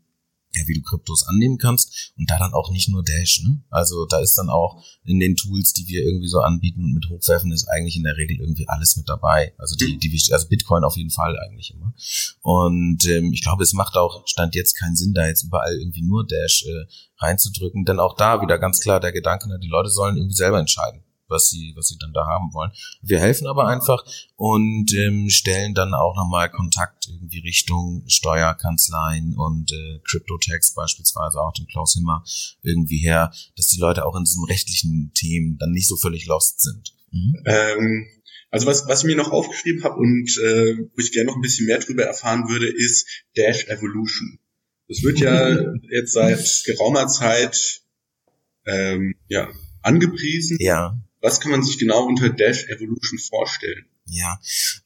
[0.57, 3.43] ja, wie du Kryptos annehmen kannst und da dann auch nicht nur Dash.
[3.45, 3.63] Ne?
[3.71, 7.09] Also da ist dann auch in den Tools, die wir irgendwie so anbieten und mit
[7.09, 9.53] hochwerfen, ist eigentlich in der Regel irgendwie alles mit dabei.
[9.59, 11.95] Also die, die wichtig, also Bitcoin auf jeden Fall eigentlich immer.
[12.43, 16.03] Und ähm, ich glaube, es macht auch stand jetzt keinen Sinn, da jetzt überall irgendwie
[16.03, 16.87] nur Dash äh,
[17.19, 20.59] reinzudrücken, denn auch da wieder ganz klar der Gedanke, ne, die Leute sollen irgendwie selber
[20.59, 22.71] entscheiden was sie, was sie dann da haben wollen.
[23.03, 24.05] Wir helfen aber einfach
[24.37, 31.53] und ähm, stellen dann auch nochmal Kontakt irgendwie Richtung Steuerkanzleien und äh, Crypto-Tax beispielsweise auch
[31.53, 32.25] den Klaus Himmer
[32.63, 36.61] irgendwie her, dass die Leute auch in diesen rechtlichen Themen dann nicht so völlig lost
[36.61, 36.95] sind.
[37.11, 37.43] Mhm.
[37.45, 38.07] Ähm,
[38.51, 41.43] also was, was ich mir noch aufgeschrieben habe und äh, wo ich gerne noch ein
[41.43, 44.39] bisschen mehr drüber erfahren würde, ist Dash Evolution.
[44.89, 47.83] Das wird ja jetzt seit geraumer Zeit
[48.67, 49.51] ähm, ja,
[49.83, 50.59] angepriesen.
[50.61, 50.99] Ja.
[51.21, 53.87] Was kann man sich genau unter Dash Evolution vorstellen?
[54.07, 54.39] Ja,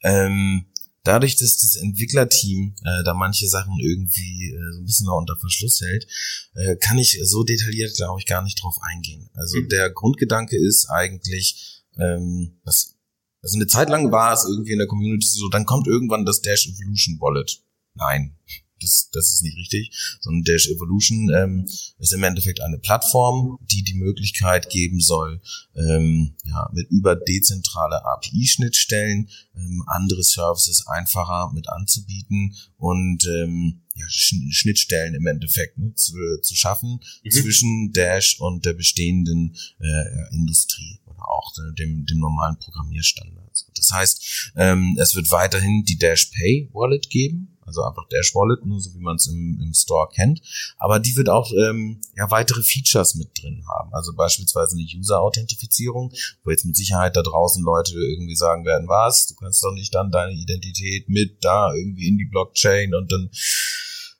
[0.03, 0.65] ähm,
[1.03, 5.37] dadurch, dass das Entwicklerteam äh, da manche Sachen irgendwie äh, so ein bisschen noch unter
[5.37, 6.07] Verschluss hält,
[6.55, 9.29] äh, kann ich so detailliert, glaube ich, gar nicht drauf eingehen.
[9.33, 9.69] Also mhm.
[9.69, 12.95] der Grundgedanke ist eigentlich, ähm, dass
[13.43, 16.41] also eine Zeit lang war es irgendwie in der Community so, dann kommt irgendwann das
[16.41, 17.63] Dash Evolution Wallet.
[17.95, 18.37] Nein,
[18.81, 21.65] das, das ist nicht richtig, sondern Dash Evolution ähm,
[21.99, 25.41] ist im Endeffekt eine Plattform, die die Möglichkeit geben soll,
[25.75, 34.05] ähm, ja, mit über dezentrale API-Schnittstellen ähm, andere Services einfacher mit anzubieten und ähm, ja,
[34.09, 37.31] Schnittstellen im Endeffekt ne, zu, zu schaffen mhm.
[37.31, 43.67] zwischen Dash und der bestehenden äh, Industrie oder auch dem, dem normalen Programmierstandards.
[43.75, 48.65] Das heißt, ähm, es wird weiterhin die Dash Pay Wallet geben, also einfach Dash Wallet,
[48.65, 50.41] nur so wie man es im, im Store kennt.
[50.77, 53.93] Aber die wird auch ähm, ja weitere Features mit drin haben.
[53.93, 56.11] Also beispielsweise eine User-Authentifizierung,
[56.43, 59.93] wo jetzt mit Sicherheit da draußen Leute irgendwie sagen werden, was, du kannst doch nicht
[59.93, 63.29] dann deine Identität mit da irgendwie in die Blockchain und dann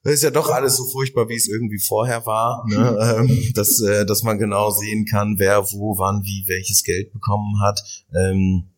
[0.03, 2.97] das ist ja doch alles so furchtbar, wie es irgendwie vorher war, ne?
[3.29, 7.61] ähm, dass, äh, dass man genau sehen kann, wer wo, wann, wie welches Geld bekommen
[7.61, 7.81] hat.
[8.13, 8.71] Ähm,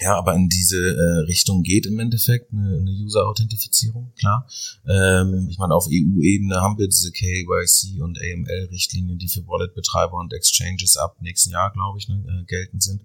[0.00, 4.48] ja, aber in diese äh, Richtung geht im Endeffekt eine, eine User-Authentifizierung, klar.
[4.88, 10.32] Ähm, ich meine, auf EU-Ebene haben wir diese KYC und AML-Richtlinien, die für Wallet-Betreiber und
[10.32, 13.02] Exchanges ab nächsten Jahr, glaube ich, ne, äh, geltend sind.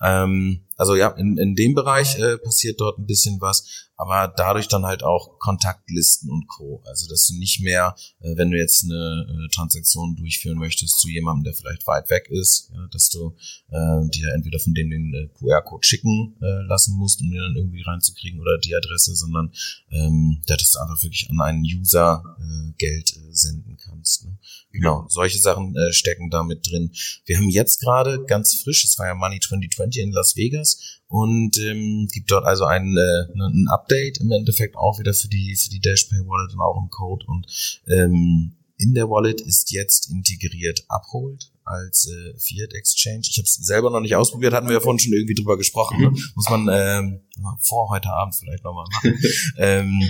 [0.00, 4.66] Ähm, also ja, in, in dem Bereich äh, passiert dort ein bisschen was, aber dadurch
[4.66, 6.82] dann halt auch Kontaktlisten und Co.
[6.86, 11.08] Also dass du nicht mehr, äh, wenn du jetzt eine äh, Transaktion durchführen möchtest zu
[11.08, 13.36] jemandem, der vielleicht weit weg ist, ja, dass du
[13.70, 17.56] äh, dir entweder von dem den äh, QR-Code schicken äh, lassen musst, um den dann
[17.56, 19.52] irgendwie reinzukriegen oder die Adresse, sondern
[19.92, 24.24] ähm, dass du einfach wirklich an einen User äh, Geld äh, senden kannst.
[24.24, 24.36] Ne?
[24.72, 26.90] Genau, solche Sachen äh, stecken da mit drin.
[27.24, 31.58] Wir haben jetzt gerade ganz frisch, es war ja Money 2020 in Las Vegas und
[31.58, 35.54] ähm, gibt dort also ein, äh, ne, ein Update im Endeffekt auch wieder für die
[35.56, 37.46] für die Dashpay Wallet und auch im Code und
[37.86, 43.24] ähm, in der Wallet ist jetzt integriert Uphold als äh, Fiat Exchange.
[43.28, 46.00] Ich habe es selber noch nicht ausprobiert, hatten wir ja vorhin schon irgendwie drüber gesprochen.
[46.00, 46.10] Ne?
[46.34, 47.20] Muss man ähm,
[47.60, 49.18] vor heute Abend vielleicht nochmal machen.
[49.58, 50.02] ähm,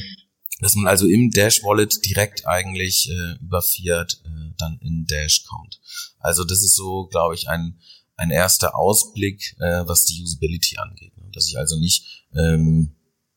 [0.60, 5.44] dass man also im Dash Wallet direkt eigentlich äh, über Fiat äh, dann in Dash
[5.44, 5.80] kommt.
[6.20, 7.80] Also das ist so, glaube ich, ein
[8.16, 11.16] ein erster Ausblick, äh, was die Usability angeht.
[11.16, 11.28] Ne?
[11.32, 12.94] Dass ich also nicht, ähm,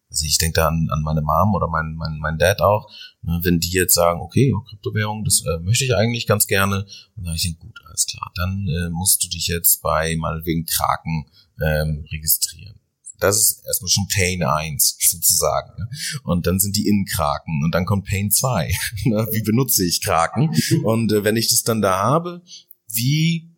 [0.09, 2.89] also ich denke da an, an meine Mom oder mein, mein, mein Dad auch,
[3.21, 3.39] ne?
[3.43, 6.85] wenn die jetzt sagen, okay, Kryptowährung, das äh, möchte ich eigentlich ganz gerne,
[7.15, 10.45] dann sage ich denen, gut, alles klar, dann äh, musst du dich jetzt bei mal
[10.45, 11.25] wegen Kraken
[11.61, 12.79] ähm, registrieren.
[13.19, 15.71] Das ist erstmal schon Pain 1 sozusagen.
[15.79, 15.89] Ne?
[16.23, 18.71] Und dann sind die in Kraken und dann kommt Pain 2.
[19.05, 19.27] Ne?
[19.31, 20.49] Wie benutze ich Kraken?
[20.83, 22.43] Und äh, wenn ich das dann da habe,
[22.87, 23.54] wie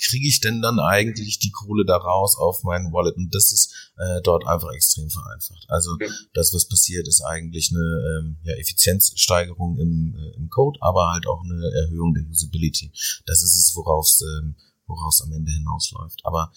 [0.00, 3.16] kriege ich denn dann eigentlich die Kohle da raus auf meinen Wallet?
[3.16, 5.66] Und das ist äh, dort einfach extrem vereinfacht.
[5.68, 6.08] Also ja.
[6.34, 11.26] das, was passiert, ist eigentlich eine ähm, ja, Effizienzsteigerung im, äh, im Code, aber halt
[11.26, 12.92] auch eine Erhöhung der Usability.
[13.26, 14.56] Das ist es, worauf ähm,
[14.90, 16.20] woraus am Ende hinausläuft.
[16.24, 16.52] Aber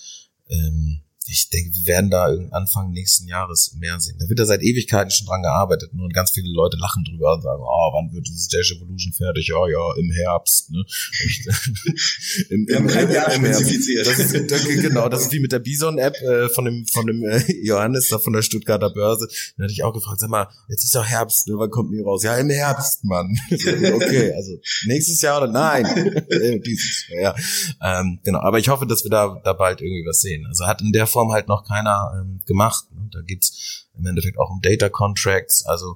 [0.50, 4.18] ähm, ich denke, wir werden da Anfang nächsten Jahres mehr sehen.
[4.20, 7.42] Da wird da seit Ewigkeiten schon dran gearbeitet und ganz viele Leute lachen drüber und
[7.42, 9.48] sagen, oh, wann wird dieses Dash Evolution fertig?
[9.48, 10.72] Ja, ja, im Herbst.
[10.72, 10.84] Ne?
[12.50, 14.06] Im, im, kein Jahr spezifiziert.
[14.06, 17.24] Das ist, das, genau, das ist wie mit der Bison-App äh, von dem, von dem
[17.24, 19.28] äh, Johannes da von der Stuttgarter Börse.
[19.58, 21.56] Da hatte ich auch gefragt, sag mal, jetzt ist doch Herbst, ne?
[21.58, 22.24] wann kommt die raus?
[22.24, 23.36] Ja, im Herbst, Mann.
[23.52, 24.52] okay, also
[24.86, 25.86] nächstes Jahr oder nein?
[25.86, 27.36] Äh, dieses, ja.
[27.82, 30.46] Ähm, genau, aber ich hoffe, dass wir da, da bald irgendwie was sehen.
[30.48, 32.86] Also hat in der Form halt noch keiner ähm, gemacht.
[32.92, 33.08] Ne?
[33.12, 35.96] Da geht's im Endeffekt auch um Data Contracts, also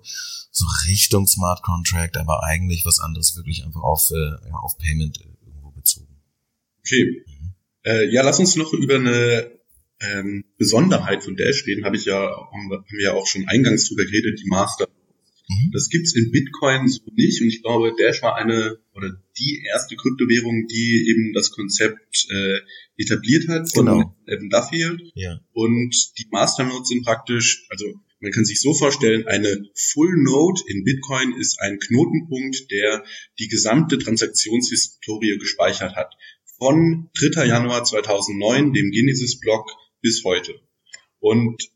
[0.51, 5.19] so Richtung Smart Contract, aber eigentlich was anderes wirklich einfach auf, äh, ja, auf Payment
[5.19, 6.21] äh, irgendwo bezogen.
[6.79, 7.23] Okay.
[7.25, 7.53] Mhm.
[7.83, 9.51] Äh, ja, lass uns noch über eine
[9.99, 14.05] ähm, Besonderheit von Dash reden, habe ich ja, haben wir ja auch schon eingangs drüber
[14.05, 14.87] geredet, die Master
[15.47, 15.71] Mhm.
[15.73, 19.95] Das gibt's in Bitcoin so nicht und ich glaube, Dash war eine oder die erste
[19.95, 22.59] Kryptowährung, die eben das Konzept äh,
[22.97, 24.15] etabliert hat von genau.
[24.25, 25.01] Evan Duffield.
[25.15, 25.39] Ja.
[25.53, 27.85] Und die Masternodes sind praktisch, also
[28.19, 33.03] man kann sich so vorstellen, eine Full Node in Bitcoin ist ein Knotenpunkt, der
[33.39, 36.15] die gesamte Transaktionshistorie gespeichert hat.
[36.57, 37.45] Von 3.
[37.45, 39.69] Januar 2009, dem Genesis-Block,
[40.01, 40.55] bis heute.
[41.19, 41.69] Und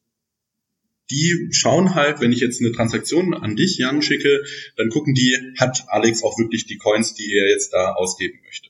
[1.12, 4.44] die schauen halt, wenn ich jetzt eine Transaktion an dich, Jan, schicke,
[4.78, 8.70] dann gucken die, hat Alex auch wirklich die Coins, die er jetzt da ausgeben möchte.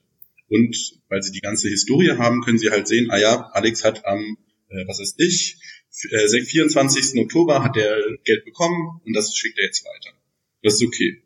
[0.49, 4.05] Und weil sie die ganze Historie haben, können sie halt sehen, ah ja, Alex hat
[4.05, 4.37] am,
[4.69, 5.57] äh, was ist ich,
[6.09, 7.21] äh, 24.
[7.21, 10.17] Oktober hat er Geld bekommen und das schickt er jetzt weiter.
[10.63, 11.23] Das ist okay.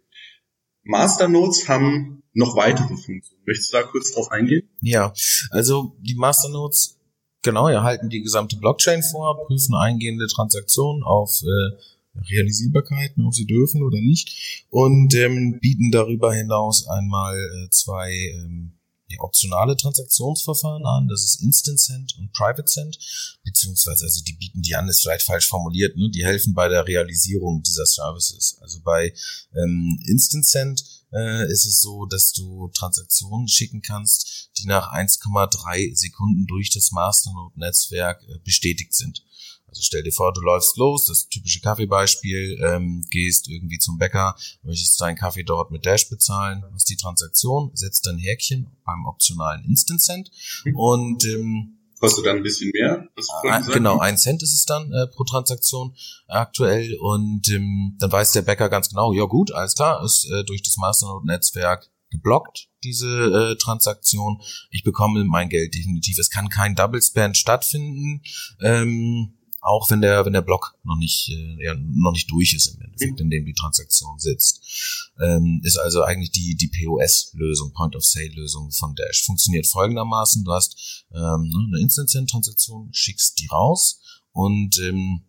[0.84, 3.42] Masternodes haben noch weitere Funktionen.
[3.46, 4.70] Möchtest du da kurz drauf eingehen?
[4.82, 5.14] Ja,
[5.50, 7.00] also die Masternodes
[7.46, 13.84] Genau, erhalten die gesamte Blockchain vor, prüfen eingehende Transaktionen auf äh, Realisierbarkeit, ob sie dürfen
[13.84, 18.80] oder nicht, und ähm, bieten darüber hinaus einmal äh, zwei ähm,
[19.10, 21.08] ja, optionale Transaktionsverfahren an.
[21.08, 22.98] Das ist Instant Send und Private Send,
[23.44, 26.10] beziehungsweise also die bieten die an, ist vielleicht falsch formuliert, ne?
[26.10, 28.58] die helfen bei der Realisierung dieser Services.
[28.60, 29.14] Also bei
[29.54, 30.84] ähm, Instant Send
[31.16, 36.92] äh, ist es so, dass du Transaktionen schicken kannst, die nach 1,3 Sekunden durch das
[36.92, 39.24] Masternode-Netzwerk äh, bestätigt sind.
[39.68, 44.36] Also stell dir vor, du läufst los, das typische Kaffeebeispiel, ähm, gehst irgendwie zum Bäcker,
[44.64, 49.66] möchtest deinen Kaffee dort mit Dash bezahlen, hast die Transaktion, setzt dein Häkchen beim optionalen
[49.66, 50.32] Instant Cent
[50.64, 50.76] mhm.
[50.78, 53.08] und ähm, Kostet dann ein bisschen mehr?
[53.50, 55.96] Ah, genau, ein Cent ist es dann äh, pro Transaktion
[56.28, 60.44] aktuell und ähm, dann weiß der Bäcker ganz genau, ja gut, alles klar, ist äh,
[60.46, 64.42] durch das Masternode-Netzwerk geblockt, diese äh, Transaktion.
[64.70, 66.18] Ich bekomme mein Geld definitiv.
[66.18, 68.22] Es kann kein Double Spend stattfinden.
[68.62, 69.34] Ähm,
[69.66, 72.82] auch wenn der wenn der Block noch nicht äh, ja, noch nicht durch ist im
[72.82, 78.06] Endeffekt, in dem die Transaktion sitzt, ähm, ist also eigentlich die die POS-Lösung, Point of
[78.06, 79.24] Sale Lösung von Dash.
[79.26, 84.00] Funktioniert folgendermaßen: Du hast ähm, ne, eine Instant Transaktion, schickst die raus
[84.34, 85.22] und ähm,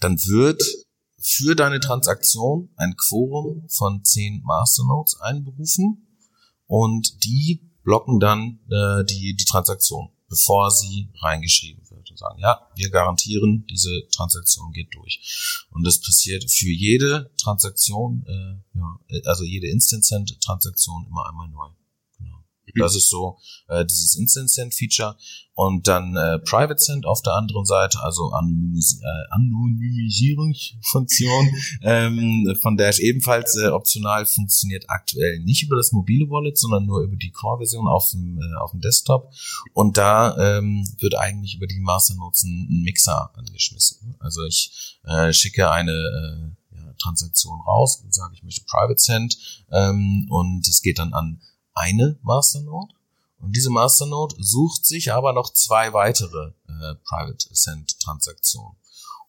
[0.00, 0.62] dann wird
[1.18, 6.08] für deine Transaktion ein Quorum von zehn Masternodes einberufen
[6.66, 12.90] und die blocken dann äh, die die Transaktion, bevor sie reingeschrieben und sagen, ja, wir
[12.90, 15.66] garantieren, diese Transaktion geht durch.
[15.70, 21.68] Und das passiert für jede Transaktion, äh, ja, also jede Instant-Transaktion immer einmal neu.
[22.74, 22.80] Mhm.
[22.80, 25.16] Das ist so äh, dieses Instant Send Feature
[25.54, 31.50] und dann äh, Private Send auf der anderen Seite, also Anonymis äh, Anonymisierungsfunktion
[31.82, 37.02] ähm, von Dash ebenfalls äh, optional funktioniert aktuell nicht über das mobile Wallet, sondern nur
[37.02, 39.30] über die Core-Version auf dem äh, auf dem Desktop
[39.74, 44.14] und da ähm, wird eigentlich über die Masternodes ein, ein Mixer angeschmissen.
[44.18, 46.50] Also ich äh, schicke eine äh,
[47.00, 49.36] Transaktion raus und sage, ich möchte Private Send
[49.72, 51.40] ähm, und es geht dann an
[51.74, 52.94] eine Masternode
[53.38, 58.76] und diese Masternode sucht sich aber noch zwei weitere äh, Private Ascent Transaktionen.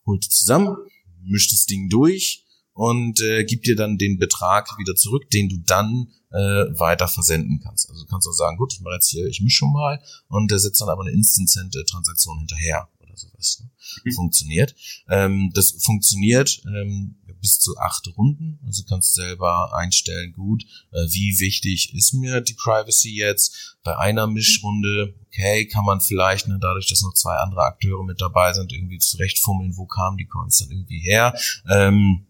[0.06, 0.76] Holt zusammen,
[1.22, 5.58] mischt das Ding durch und äh, gibt dir dann den Betrag wieder zurück, den du
[5.66, 6.38] dann äh,
[6.80, 7.90] weiter versenden kannst.
[7.90, 10.52] Also du kannst auch sagen, gut, ich mache jetzt hier, ich mische schon mal und
[10.52, 13.62] der setzt dann aber eine Instant-Transaktion hinterher oder sowas.
[13.62, 13.70] Ne?
[14.04, 14.12] Mhm.
[14.14, 14.76] Funktioniert.
[15.10, 18.60] Ähm, das funktioniert ähm, bis zu acht Runden.
[18.66, 23.78] Also kannst selber einstellen, gut, äh, wie wichtig ist mir die Privacy jetzt?
[23.84, 28.22] Bei einer Mischrunde, okay, kann man vielleicht, ne, dadurch, dass noch zwei andere Akteure mit
[28.22, 31.34] dabei sind, irgendwie zurechtfummeln, wo kamen die Coins dann irgendwie her.
[31.70, 32.28] Ähm,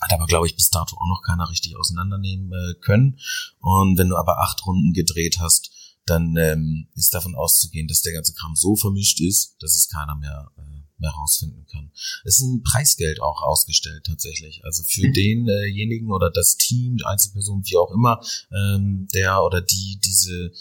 [0.00, 3.18] hat aber, glaube ich, bis dato auch noch keiner richtig auseinandernehmen äh, können.
[3.60, 5.70] Und wenn du aber acht Runden gedreht hast,
[6.06, 10.16] dann ähm, ist davon auszugehen, dass der ganze Kram so vermischt ist, dass es keiner
[10.16, 11.90] mehr äh, mehr rausfinden kann.
[12.24, 14.62] Es ist ein Preisgeld auch ausgestellt tatsächlich.
[14.64, 15.12] Also für mhm.
[15.12, 18.20] denjenigen oder das Team, die Einzelperson, wie auch immer,
[18.52, 20.52] ähm, der oder die diese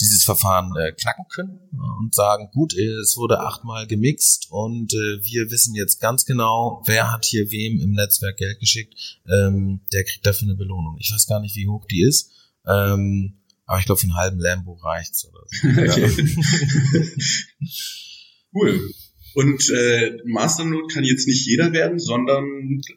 [0.00, 1.60] dieses Verfahren äh, knacken können
[2.00, 7.12] und sagen, gut, es wurde achtmal gemixt und äh, wir wissen jetzt ganz genau, wer
[7.12, 8.94] hat hier wem im Netzwerk Geld geschickt,
[9.28, 10.96] ähm, der kriegt dafür eine Belohnung.
[10.98, 12.30] Ich weiß gar nicht, wie hoch die ist,
[12.66, 15.68] ähm, aber ich glaube, für einen halben Lambo reicht's oder so.
[18.54, 18.92] cool.
[19.34, 22.44] Und äh, Masternode kann jetzt nicht jeder werden, sondern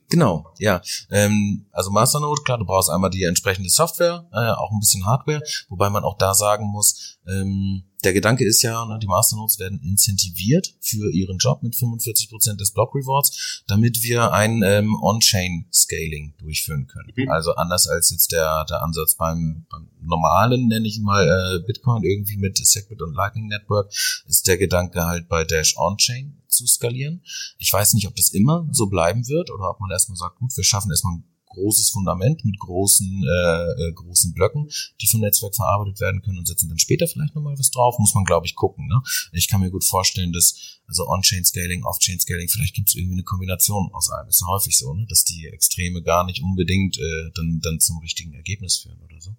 [0.09, 0.81] genau, ja.
[1.09, 5.41] Ähm, also Masternode, klar, du brauchst einmal die entsprechende Software, äh, auch ein bisschen Hardware,
[5.67, 9.81] wobei man auch da sagen muss, ähm, der Gedanke ist ja, ne, die Masternodes werden
[9.83, 16.33] incentiviert für ihren Job mit 45 Prozent des Block Rewards, damit wir ein ähm, On-Chain-Scaling
[16.37, 17.11] durchführen können.
[17.13, 17.29] Mhm.
[17.29, 22.03] Also anders als jetzt der, der Ansatz beim, beim normalen, nenne ich mal, äh, Bitcoin
[22.03, 23.91] irgendwie mit Segwit und Lightning Network,
[24.25, 27.21] ist der Gedanke halt bei Dash On-Chain zu skalieren.
[27.57, 30.55] Ich weiß nicht, ob das immer so bleiben wird oder ob man erstmal sagt, gut,
[30.55, 31.25] wir schaffen erstmal ein
[31.57, 34.69] großes Fundament mit großen, äh, äh, großen Blöcken,
[35.01, 37.97] die vom Netzwerk verarbeitet werden können und setzen dann später vielleicht nochmal was drauf.
[37.99, 38.87] Muss man, glaube ich, gucken.
[38.87, 39.01] Ne?
[39.33, 43.89] Ich kann mir gut vorstellen, dass also On-Chain-Scaling, Off-Chain-Scaling, vielleicht gibt es irgendwie eine Kombination
[43.93, 44.29] aus allem.
[44.29, 45.05] Ist ja häufig so, ne?
[45.09, 49.35] dass die Extreme gar nicht unbedingt äh, dann, dann zum richtigen Ergebnis führen oder so.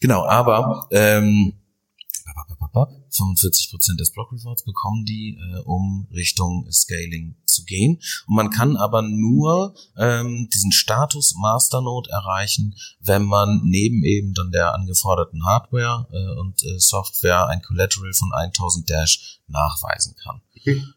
[0.00, 1.54] Genau, aber ähm,
[3.10, 8.00] 45 Prozent des Block Rewards bekommen die, äh, um Richtung Scaling zu gehen.
[8.26, 14.50] Und man kann aber nur ähm, diesen Status Masternode erreichen, wenn man neben eben dann
[14.50, 20.40] der angeforderten Hardware äh, und äh, Software ein Collateral von 1000 Dash nachweisen kann.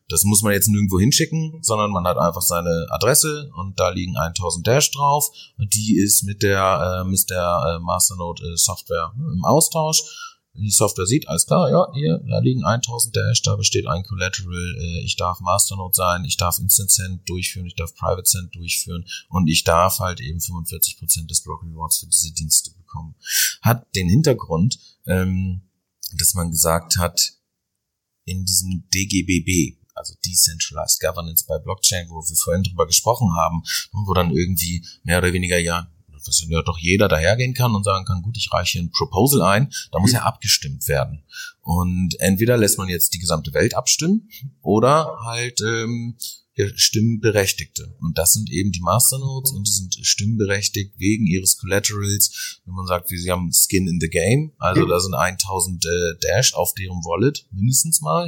[0.07, 4.17] Das muss man jetzt nirgendwo hinschicken, sondern man hat einfach seine Adresse und da liegen
[4.17, 5.30] 1000 Dash drauf.
[5.57, 10.01] Die ist mit der, äh, mit der äh, Masternode äh, Software ne, im Austausch
[10.62, 14.76] die Software sieht, alles klar, ja, hier, da liegen 1000 Dash, da besteht ein Collateral,
[14.80, 19.05] äh, ich darf Masternode sein, ich darf Instant Send durchführen, ich darf Private Send durchführen
[19.30, 23.16] und ich darf halt eben 45% des Block Rewards für diese Dienste bekommen.
[23.62, 25.62] Hat den Hintergrund, ähm,
[26.18, 27.34] dass man gesagt hat,
[28.26, 34.14] in diesem DGBB, also Decentralized Governance by Blockchain, wo wir vorhin drüber gesprochen haben, wo
[34.14, 35.91] dann irgendwie mehr oder weniger ja
[36.28, 39.72] dass ja doch jeder dahergehen kann und sagen kann, gut, ich reiche ein Proposal ein,
[39.91, 41.24] da muss ja abgestimmt werden.
[41.61, 44.30] Und entweder lässt man jetzt die gesamte Welt abstimmen
[44.61, 46.15] oder halt ähm,
[46.76, 47.95] Stimmberechtigte.
[47.99, 52.59] Und das sind eben die Masternodes und die sind stimmberechtigt wegen ihres Collaterals.
[52.65, 55.89] Wenn man sagt, sie haben Skin in the Game, also da sind 1000 äh,
[56.22, 58.28] Dash auf deren Wallet, mindestens mal,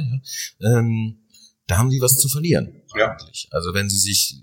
[0.60, 1.18] ja, ähm,
[1.66, 2.82] da haben sie was zu verlieren.
[2.96, 3.12] Ja.
[3.12, 3.48] Eigentlich.
[3.50, 4.42] Also wenn sie sich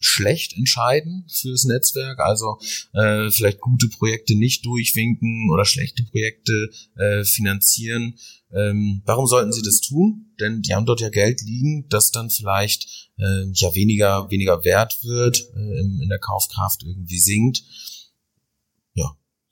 [0.00, 2.58] schlecht entscheiden fürs Netzwerk, also
[2.92, 8.14] äh, vielleicht gute Projekte nicht durchwinken oder schlechte Projekte äh, finanzieren.
[8.52, 10.26] Ähm, warum sollten sie das tun?
[10.40, 14.98] Denn die haben dort ja Geld liegen, das dann vielleicht äh, ja weniger weniger wert
[15.02, 17.62] wird, äh, in, in der Kaufkraft irgendwie sinkt.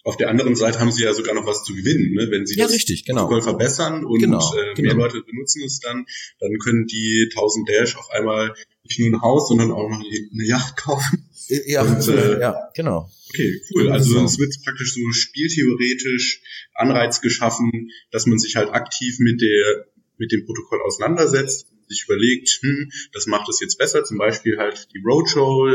[0.06, 2.30] Auf der anderen Seite haben sie ja sogar noch was zu gewinnen, ne?
[2.30, 3.22] wenn sie ja, das richtig, genau.
[3.26, 4.94] Protokoll verbessern und genau, äh, genau.
[4.94, 6.06] mehr Leute benutzen es dann,
[6.38, 8.54] dann können die 1000 Dash auf einmal
[8.84, 11.28] nicht nur ein Haus, sondern auch noch eine Yacht kaufen.
[11.66, 13.10] Ja, und, äh, ja genau.
[13.30, 13.90] Okay, cool.
[13.90, 16.40] Also es wird praktisch so spieltheoretisch
[16.74, 19.86] Anreiz geschaffen, dass man sich halt aktiv mit der
[20.18, 24.88] mit dem Protokoll auseinandersetzt, sich überlegt, hm, das macht es jetzt besser, zum Beispiel halt
[24.94, 25.68] die Roadshow,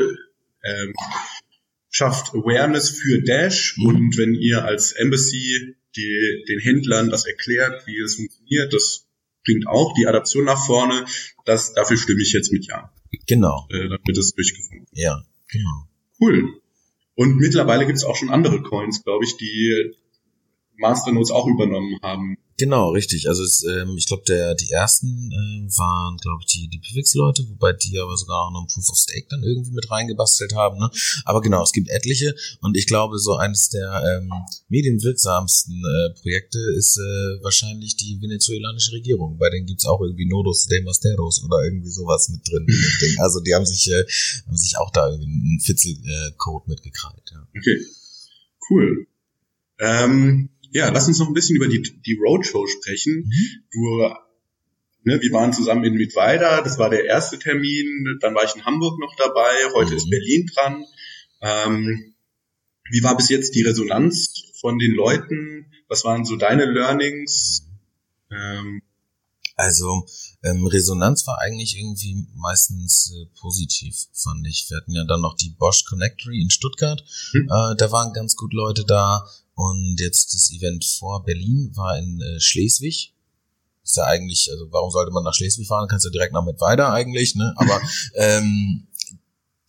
[0.64, 0.94] ähm,
[2.02, 3.86] schafft Awareness für Dash mhm.
[3.86, 9.06] und wenn ihr als Embassy die, den Händlern das erklärt, wie es funktioniert, das
[9.46, 11.06] bringt auch die Adaption nach vorne.
[11.46, 12.92] Das, dafür stimme ich jetzt mit Ja.
[13.28, 13.68] Genau.
[13.70, 14.88] Äh, dann wird es durchgeführt.
[14.94, 15.88] Ja, genau.
[16.20, 16.60] Cool.
[17.14, 19.94] Und mittlerweile gibt es auch schon andere Coins, glaube ich, die
[20.78, 22.38] Masternodes auch übernommen haben.
[22.62, 23.28] Genau, richtig.
[23.28, 27.50] Also es, ähm, ich glaube, der die ersten äh, waren, glaube ich, die die Pivix-Leute,
[27.50, 30.78] wobei die aber sogar auch noch ein Proof of Stake dann irgendwie mit reingebastelt haben.
[30.78, 30.92] Ne?
[31.26, 34.32] Aber genau, es gibt etliche und ich glaube, so eines der ähm,
[34.70, 39.40] medienwirksamsten äh, Projekte ist äh, wahrscheinlich die venezuelanische Regierung.
[39.40, 42.68] Bei denen gibt's auch irgendwie Nodos de Masteros oder irgendwie sowas mit drin.
[43.18, 44.04] also die haben sich äh,
[44.46, 47.32] haben sich auch da irgendwie einen Fitzel-Code äh, mitgekrallt.
[47.34, 47.42] Ja.
[47.58, 47.86] Okay,
[48.70, 49.08] cool.
[49.80, 53.26] Ähm, ja, lass uns noch ein bisschen über die, die Roadshow sprechen.
[53.28, 53.64] Mhm.
[53.72, 54.14] Du,
[55.04, 58.66] ne, wir waren zusammen in Mittweida, das war der erste Termin, dann war ich in
[58.66, 59.98] Hamburg noch dabei, heute mhm.
[59.98, 60.86] ist Berlin dran.
[61.42, 62.14] Ähm,
[62.90, 65.66] wie war bis jetzt die Resonanz von den Leuten?
[65.88, 67.68] Was waren so deine Learnings?
[68.30, 68.82] Ähm,
[69.56, 70.06] also
[70.44, 74.66] ähm, Resonanz war eigentlich irgendwie meistens äh, positiv, fand ich.
[74.70, 77.04] Wir hatten ja dann noch die Bosch Connectory in Stuttgart.
[77.32, 77.44] Hm.
[77.44, 79.28] Äh, da waren ganz gut Leute da.
[79.62, 83.14] Und jetzt das Event vor Berlin war in äh, Schleswig.
[83.84, 85.88] Ist ja eigentlich, also warum sollte man nach Schleswig fahren?
[85.88, 87.54] Kannst ja direkt nach mit weiter eigentlich, ne?
[87.58, 87.80] Aber
[88.16, 88.88] ähm,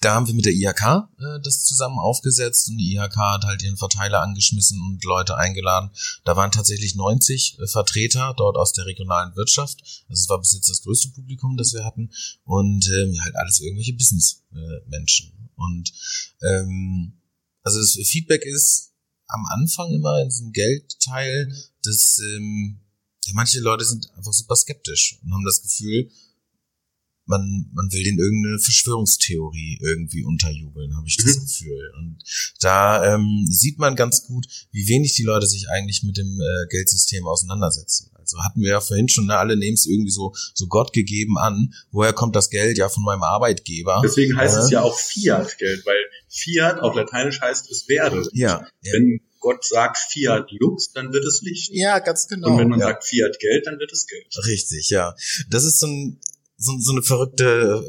[0.00, 3.62] da haben wir mit der IHK äh, das zusammen aufgesetzt und die IHK hat halt
[3.62, 5.90] ihren Verteiler angeschmissen und Leute eingeladen.
[6.24, 9.82] Da waren tatsächlich 90 äh, Vertreter dort aus der regionalen Wirtschaft.
[10.08, 12.10] Also es war bis jetzt das größte Publikum, das wir hatten
[12.44, 15.32] und ähm, halt alles irgendwelche Business-Menschen.
[15.36, 15.92] Äh, und
[16.40, 17.20] ähm,
[17.62, 18.91] also das Feedback ist,
[19.32, 21.52] am Anfang immer in diesem Geldteil,
[21.82, 22.80] dass ähm,
[23.24, 26.10] ja, manche Leute sind einfach super skeptisch und haben das Gefühl,
[27.26, 31.40] man, man will den irgendeine Verschwörungstheorie irgendwie unterjubeln, habe ich das mhm.
[31.40, 31.92] Gefühl.
[31.98, 32.22] Und
[32.60, 36.66] da ähm, sieht man ganz gut, wie wenig die Leute sich eigentlich mit dem äh,
[36.68, 38.10] Geldsystem auseinandersetzen.
[38.22, 41.38] Also hatten wir ja vorhin schon, ne, alle nehmen es irgendwie so, so Gott gegeben
[41.38, 41.74] an.
[41.90, 42.78] Woher kommt das Geld?
[42.78, 44.00] Ja, von meinem Arbeitgeber.
[44.04, 45.96] Deswegen heißt äh, es ja auch Fiat-Geld, weil
[46.28, 48.26] Fiat auf Lateinisch heißt es werde.
[48.32, 48.66] Ja.
[48.82, 51.70] Wenn Gott sagt Fiat Lux, dann wird es Licht.
[51.72, 52.52] Ja, ganz genau.
[52.52, 52.86] Und wenn man ja.
[52.86, 54.26] sagt Fiat Geld, dann wird es Geld.
[54.46, 55.14] Richtig, ja.
[55.50, 56.20] Das ist so, ein,
[56.56, 57.84] so, so eine verrückte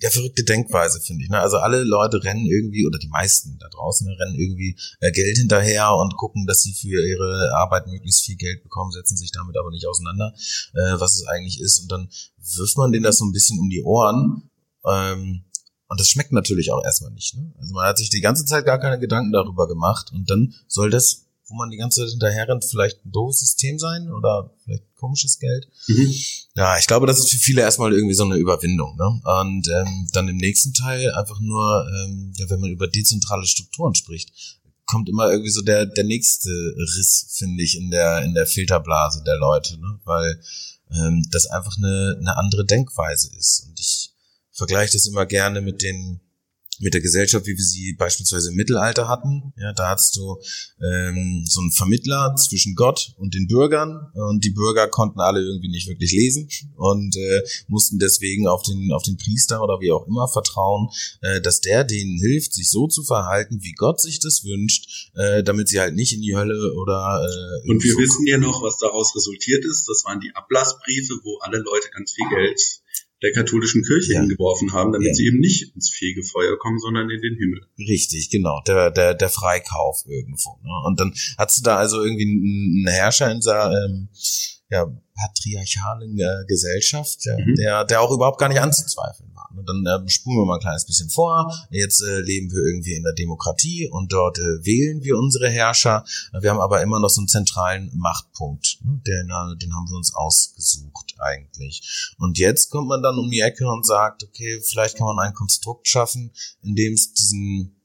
[0.00, 1.30] ja, verrückte Denkweise, finde ich.
[1.30, 1.40] Ne?
[1.40, 5.94] Also alle Leute rennen irgendwie, oder die meisten da draußen rennen irgendwie äh, Geld hinterher
[5.94, 9.70] und gucken, dass sie für ihre Arbeit möglichst viel Geld bekommen, setzen sich damit aber
[9.70, 10.34] nicht auseinander,
[10.74, 11.80] äh, was es eigentlich ist.
[11.80, 12.08] Und dann
[12.56, 14.50] wirft man denen das so ein bisschen um die Ohren.
[14.86, 15.44] Ähm,
[15.88, 17.34] und das schmeckt natürlich auch erstmal nicht.
[17.34, 17.54] Ne?
[17.58, 20.90] Also man hat sich die ganze Zeit gar keine Gedanken darüber gemacht und dann soll
[20.90, 24.84] das wo man die ganze Zeit hinterher rennt, vielleicht ein doofes System sein oder vielleicht
[24.96, 25.68] komisches Geld.
[25.86, 26.14] Mhm.
[26.56, 28.96] Ja, ich glaube, das ist für viele erstmal irgendwie so eine Überwindung.
[28.96, 29.20] Ne?
[29.40, 33.94] Und ähm, dann im nächsten Teil einfach nur, ähm, ja, wenn man über dezentrale Strukturen
[33.94, 34.32] spricht,
[34.86, 39.22] kommt immer irgendwie so der der nächste Riss, finde ich, in der in der Filterblase
[39.24, 40.00] der Leute, ne?
[40.04, 40.40] weil
[40.92, 43.66] ähm, das einfach eine eine andere Denkweise ist.
[43.68, 44.12] Und ich
[44.52, 46.20] vergleiche das immer gerne mit den
[46.80, 49.52] mit der Gesellschaft, wie wir sie beispielsweise im Mittelalter hatten.
[49.56, 50.36] Ja, da hattest du
[50.82, 55.68] ähm, so einen Vermittler zwischen Gott und den Bürgern und die Bürger konnten alle irgendwie
[55.68, 60.06] nicht wirklich lesen und äh, mussten deswegen auf den auf den Priester oder wie auch
[60.06, 60.88] immer vertrauen,
[61.22, 65.42] äh, dass der denen hilft, sich so zu verhalten, wie Gott sich das wünscht, äh,
[65.42, 68.78] damit sie halt nicht in die Hölle oder äh, und wir wissen ja noch, was
[68.78, 69.88] daraus resultiert ist.
[69.88, 72.60] Das waren die Ablassbriefe, wo alle Leute ganz viel Geld
[73.22, 74.20] der katholischen Kirche ja.
[74.20, 75.14] hingeworfen haben, damit ja.
[75.14, 77.60] sie eben nicht ins Fegefeuer kommen, sondern in den Himmel.
[77.78, 80.58] Richtig, genau, der, der, der Freikauf irgendwo.
[80.62, 80.70] Ne?
[80.86, 84.08] Und dann hast du da also irgendwie einen Herrscher in dieser ähm,
[84.70, 87.54] ja, patriarchalen äh, Gesellschaft, der, mhm.
[87.54, 89.32] der, der auch überhaupt gar nicht anzuzweifeln
[89.64, 91.52] dann äh, spulen wir mal ein kleines bisschen vor.
[91.70, 96.04] Jetzt äh, leben wir irgendwie in der Demokratie und dort äh, wählen wir unsere Herrscher.
[96.40, 98.78] Wir haben aber immer noch so einen zentralen Machtpunkt.
[98.84, 99.00] Ne?
[99.06, 102.14] Den, äh, den haben wir uns ausgesucht eigentlich.
[102.18, 105.34] Und jetzt kommt man dann um die Ecke und sagt, okay, vielleicht kann man ein
[105.34, 106.32] Konstrukt schaffen,
[106.62, 107.76] in dem es diesen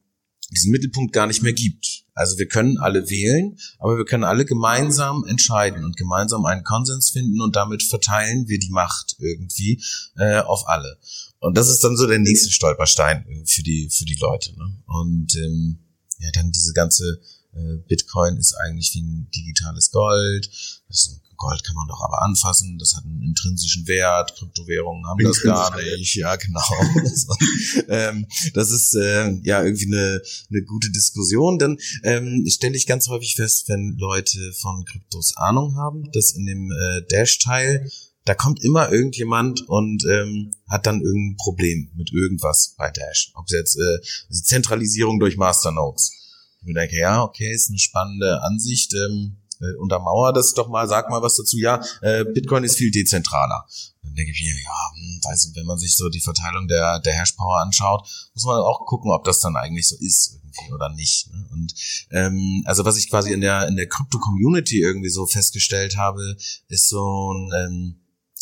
[0.52, 2.04] diesen Mittelpunkt gar nicht mehr gibt.
[2.14, 7.10] Also wir können alle wählen, aber wir können alle gemeinsam entscheiden und gemeinsam einen Konsens
[7.10, 9.82] finden und damit verteilen wir die Macht irgendwie
[10.18, 11.00] äh, auf alle.
[11.42, 14.56] Und das ist dann so der nächste Stolperstein für die für die Leute.
[14.58, 14.78] Ne?
[14.86, 15.80] Und ähm,
[16.20, 17.20] ja, dann diese ganze
[17.54, 20.50] äh, Bitcoin ist eigentlich wie ein digitales Gold.
[20.88, 25.42] Das Gold kann man doch aber anfassen, das hat einen intrinsischen Wert, Kryptowährungen haben das
[25.42, 26.62] gar nicht, ja genau.
[27.88, 30.22] ähm, das ist äh, ja irgendwie eine,
[30.52, 31.58] eine gute Diskussion.
[31.58, 36.46] Dann ähm, stelle ich ganz häufig fest, wenn Leute von Kryptos Ahnung haben, dass in
[36.46, 37.90] dem äh, Dash-Teil
[38.26, 43.32] da kommt immer irgendjemand und ähm, hat dann irgendein Problem mit irgendwas bei Dash.
[43.36, 44.00] Ob es jetzt äh,
[44.32, 46.12] Zentralisierung durch Masternodes.
[46.60, 48.94] Ich mir denke, ja, okay, ist eine spannende Ansicht.
[48.94, 51.58] Ähm, äh, untermauer das doch mal, sag mal was dazu.
[51.58, 53.66] Ja, äh, Bitcoin ist viel dezentraler.
[54.04, 57.00] Dann denke ich mir, ja, hm, weiß nicht, wenn man sich so die Verteilung der,
[57.00, 60.90] der Hashpower anschaut, muss man auch gucken, ob das dann eigentlich so ist irgendwie oder
[60.90, 61.32] nicht.
[61.32, 61.48] Ne?
[61.52, 61.74] Und
[62.12, 66.36] ähm, also was ich quasi in der in der Crypto-Community irgendwie so festgestellt habe,
[66.68, 68.01] ist so ein ähm,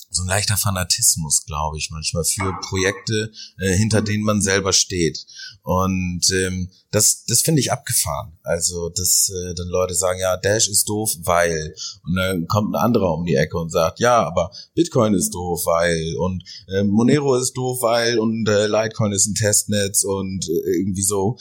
[0.09, 5.25] so ein leichter Fanatismus, glaube ich, manchmal für Projekte, äh, hinter denen man selber steht.
[5.61, 8.37] Und ähm, das, das finde ich abgefahren.
[8.43, 11.75] Also, dass äh, dann Leute sagen, ja, Dash ist doof, weil.
[12.03, 15.61] Und dann kommt ein anderer um die Ecke und sagt, ja, aber Bitcoin ist doof,
[15.65, 16.15] weil.
[16.17, 18.17] Und äh, Monero ist doof, weil.
[18.17, 21.37] Und äh, Litecoin ist ein Testnetz und äh, irgendwie so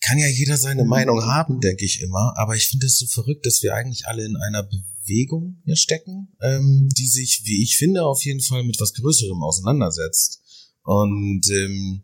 [0.00, 2.32] kann ja jeder seine Meinung haben, denke ich immer.
[2.36, 4.66] Aber ich finde es so verrückt, dass wir eigentlich alle in einer
[5.08, 9.42] Bewegung hier stecken, ähm, die sich, wie ich finde, auf jeden Fall mit was Größerem
[9.42, 10.42] auseinandersetzt.
[10.84, 12.02] Und ähm,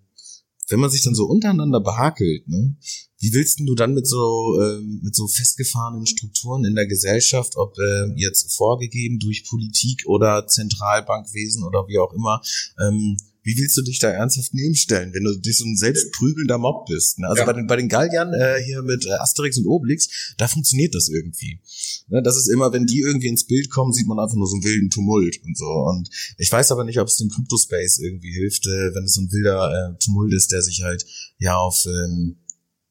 [0.69, 2.77] wenn man sich dann so untereinander behakelt, ne,
[3.19, 7.79] wie willst du dann mit so ähm, mit so festgefahrenen Strukturen in der Gesellschaft, ob
[7.79, 12.41] äh, jetzt vorgegeben durch Politik oder Zentralbankwesen oder wie auch immer,
[12.81, 16.87] ähm, wie willst du dich da ernsthaft nebenstellen, wenn du dich so ein selbstprügelnder Mob
[16.87, 17.19] bist?
[17.19, 17.29] Ne?
[17.29, 17.47] Also ja.
[17.47, 21.11] bei den bei den Galliern äh, hier mit äh, Asterix und Obelix, da funktioniert das
[21.11, 21.61] irgendwie.
[22.09, 22.23] Ne?
[22.23, 24.65] Das ist immer, wenn die irgendwie ins Bild kommen, sieht man einfach nur so einen
[24.65, 25.67] wilden Tumult und so.
[25.67, 29.21] Und ich weiß aber nicht, ob es dem Crypto-Space irgendwie hilft, äh, wenn es so
[29.21, 31.05] ein wilder äh, Tumult ist, der sich halt
[31.39, 32.37] ja auf ähm,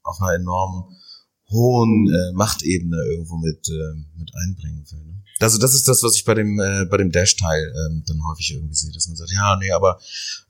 [0.04, 0.96] auf einer enormen
[1.50, 5.04] hohen äh, Machtebene irgendwo mit äh, mit einbringen will.
[5.06, 5.24] Ne?
[5.40, 8.54] Also das ist das, was ich bei dem äh, bei dem Dash-Teil ähm, dann häufig
[8.54, 10.00] irgendwie sehe, dass man sagt, ja, nee, aber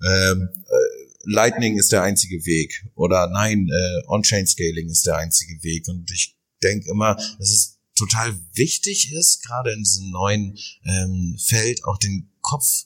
[0.05, 5.87] ähm, äh, Lightning ist der einzige Weg oder nein, äh, On-Chain-Scaling ist der einzige Weg
[5.87, 11.83] und ich denke immer, dass es total wichtig ist, gerade in diesem neuen ähm, Feld
[11.85, 12.83] auch den Kopf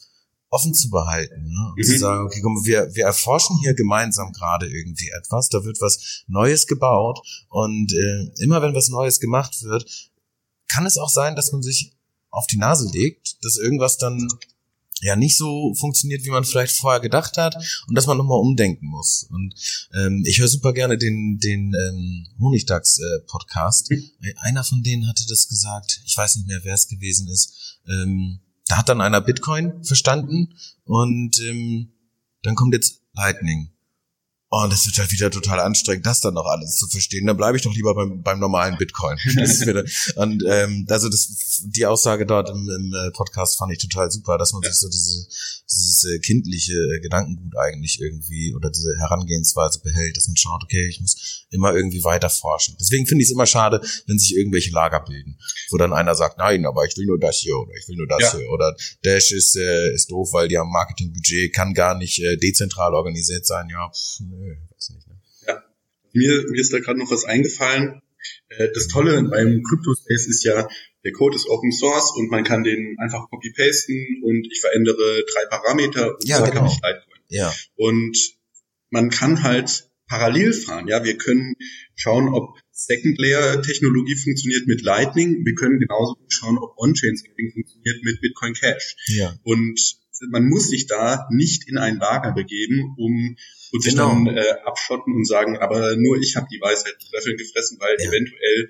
[0.49, 1.69] offen zu behalten ne?
[1.69, 1.83] und mhm.
[1.83, 6.23] zu sagen, okay, komm, wir, wir erforschen hier gemeinsam gerade irgendwie etwas, da wird was
[6.27, 7.19] Neues gebaut
[7.49, 10.11] und äh, immer wenn was Neues gemacht wird,
[10.69, 11.93] kann es auch sein, dass man sich
[12.29, 14.27] auf die Nase legt, dass irgendwas dann
[15.01, 17.55] ja nicht so funktioniert, wie man vielleicht vorher gedacht hat
[17.87, 19.27] und dass man nochmal umdenken muss.
[19.29, 19.53] Und
[19.93, 23.91] ähm, ich höre super gerne den, den ähm, Honigdachs-Podcast.
[23.91, 24.01] Äh,
[24.37, 27.79] Einer von denen hatte das gesagt, ich weiß nicht mehr, wer es gewesen ist.
[27.87, 30.53] Ähm, da hat dann einer Bitcoin verstanden
[30.83, 31.93] und ähm,
[32.43, 33.71] dann kommt jetzt Lightning.
[34.49, 37.27] Oh, und das wird halt wieder total anstrengend, das dann noch alles zu verstehen.
[37.27, 39.17] Dann bleibe ich doch lieber beim, beim normalen Bitcoin.
[40.15, 44.37] und ähm, also das, die Aussage dort im, im äh, Podcast fand ich total super,
[44.37, 44.69] dass man ja.
[44.69, 45.27] sich so diese,
[45.69, 50.87] dieses äh, kindliche äh, Gedankengut eigentlich irgendwie oder diese Herangehensweise behält, dass man schaut, okay,
[50.87, 52.77] ich muss immer irgendwie weiter forschen.
[52.79, 55.37] Deswegen finde ich es immer schade, wenn sich irgendwelche Lager bilden,
[55.71, 58.07] wo dann einer sagt, nein, aber ich will nur das hier oder ich will nur
[58.07, 58.37] das ja.
[58.37, 58.73] hier oder
[59.03, 63.45] Dash ist, äh, ist doof, weil die haben Marketingbudget, kann gar nicht äh, dezentral organisiert
[63.45, 63.67] sein.
[63.69, 65.07] Ja, pff, nö, weiß nicht.
[65.07, 65.21] Ne?
[65.47, 65.63] Ja,
[66.13, 68.01] mir, mir ist da gerade noch was eingefallen.
[68.49, 70.67] Äh, das Tolle beim Crypto Space ist ja,
[71.03, 75.45] der Code ist Open Source und man kann den einfach copy-pasten und ich verändere drei
[75.49, 76.65] Parameter und ja, genau.
[76.65, 77.17] ich Litecoin.
[77.29, 77.53] Ja.
[77.75, 78.17] Und
[78.89, 80.87] man kann halt parallel fahren.
[80.87, 81.55] Ja, wir können
[81.95, 85.45] schauen, ob Second Layer Technologie funktioniert mit Lightning.
[85.45, 88.95] Wir können genauso schauen, ob On-Chain Scaling funktioniert mit Bitcoin Cash.
[89.07, 89.37] Ja.
[89.43, 89.79] Und
[90.29, 93.35] man muss sich da nicht in ein Lager begeben, um
[93.71, 94.09] und sich genau.
[94.09, 98.09] dann äh, abschotten und sagen, aber nur ich habe die Weisheit Löffeln gefressen, weil ja.
[98.09, 98.69] eventuell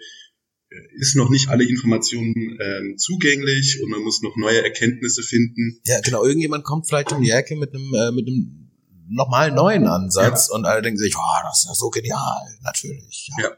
[0.70, 5.80] äh, ist noch nicht alle Informationen ähm, zugänglich und man muss noch neue Erkenntnisse finden.
[5.86, 6.24] Ja, genau.
[6.24, 8.68] Irgendjemand kommt vielleicht um die Ecke mit einem äh, mit einem
[9.10, 10.56] nochmal neuen Ansatz ja.
[10.56, 13.30] und alle denken sich, oh, das ist ja so genial, natürlich.
[13.38, 13.46] Ja.
[13.46, 13.58] ja.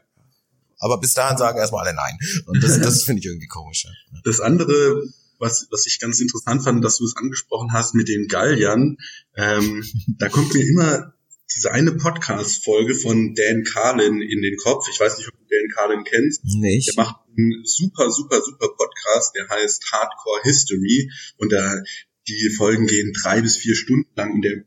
[0.78, 2.18] Aber bis dahin sagen erstmal alle nein.
[2.46, 3.84] Und das, das finde ich irgendwie komisch.
[3.84, 4.20] Ja.
[4.24, 5.02] Das andere,
[5.38, 8.96] was, was ich ganz interessant fand, dass du es angesprochen hast mit den Galliern,
[9.36, 9.84] ähm,
[10.18, 11.12] da kommt mir immer
[11.56, 14.88] diese eine Podcast-Folge von Dan Carlin in den Kopf.
[14.90, 16.44] Ich weiß nicht, ob du Dan Carlin kennst.
[16.44, 16.88] Nicht.
[16.88, 21.82] Der macht einen super, super, super Podcast, der heißt Hardcore History und da
[22.28, 24.64] die Folgen gehen drei bis vier Stunden lang und der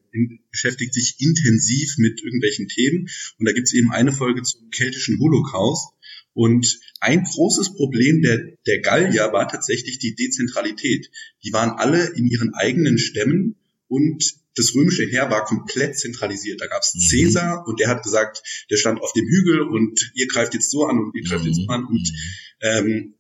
[0.52, 3.10] beschäftigt sich intensiv mit irgendwelchen Themen.
[3.40, 5.94] Und da gibt es eben eine Folge zum keltischen Holocaust.
[6.34, 11.12] Und ein großes Problem der, der Gallier war tatsächlich die Dezentralität.
[11.44, 13.56] Die waren alle in ihren eigenen Stämmen
[13.94, 16.62] und das römische Heer war komplett zentralisiert.
[16.62, 17.08] Da gab es mhm.
[17.10, 18.42] Caesar und der hat gesagt,
[18.72, 21.58] der stand auf dem Hügel und ihr greift jetzt so an und ihr greift jetzt
[21.58, 21.86] so an.
[21.86, 22.18] Und mhm.
[22.62, 23.14] ähm,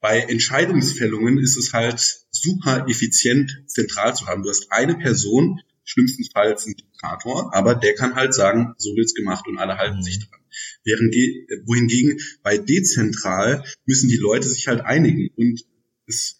[0.00, 4.44] bei Entscheidungsfällungen ist es halt super effizient zentral zu haben.
[4.44, 9.46] Du hast eine Person, schlimmstenfalls ein Diktator, aber der kann halt sagen, so wird's gemacht
[9.48, 10.02] und alle halten mhm.
[10.02, 10.40] sich dran.
[10.84, 11.14] Während,
[11.66, 15.64] wohingegen bei dezentral müssen die Leute sich halt einigen und
[16.06, 16.38] es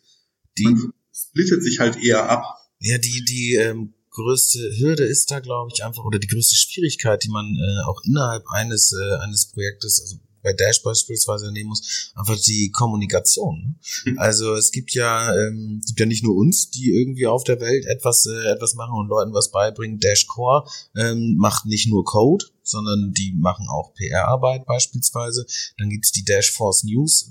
[0.59, 2.45] die, man splittet sich halt eher ab.
[2.83, 7.23] Ja, die, die ähm, größte Hürde ist da, glaube ich, einfach, oder die größte Schwierigkeit,
[7.25, 12.13] die man äh, auch innerhalb eines, äh, eines Projektes, also bei Dash beispielsweise nehmen muss,
[12.17, 13.63] einfach die Kommunikation.
[14.05, 14.13] Ne?
[14.13, 14.19] Mhm.
[14.19, 17.87] Also es gibt ja, ähm, gibt ja nicht nur uns, die irgendwie auf der Welt
[17.87, 20.01] etwas, äh, etwas machen und Leuten was beibringen.
[20.01, 25.47] Dash Core ähm, macht nicht nur Code, sondern die machen auch PR-Arbeit beispielsweise.
[25.79, 27.31] Dann gibt's die Dash Force News,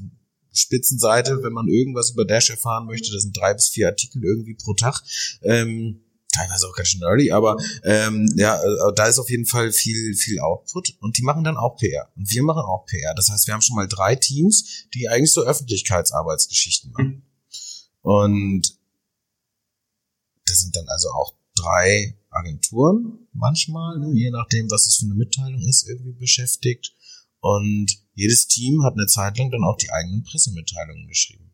[0.54, 3.12] Spitzenseite, wenn man irgendwas über Dash erfahren möchte.
[3.12, 5.02] Das sind drei bis vier Artikel irgendwie pro Tag.
[5.44, 6.02] Ähm,
[6.34, 10.16] teilweise auch ganz schön early, aber ähm, ja, äh, da ist auf jeden Fall viel,
[10.16, 12.10] viel Output und die machen dann auch PR.
[12.16, 13.14] Und wir machen auch PR.
[13.16, 17.24] Das heißt, wir haben schon mal drei Teams, die eigentlich so Öffentlichkeitsarbeitsgeschichten machen.
[18.02, 18.78] Und
[20.46, 25.16] das sind dann also auch drei Agenturen manchmal, ne, je nachdem, was es für eine
[25.16, 26.94] Mitteilung ist, irgendwie beschäftigt.
[27.40, 31.51] Und jedes Team hat eine Zeit lang dann auch die eigenen Pressemitteilungen geschrieben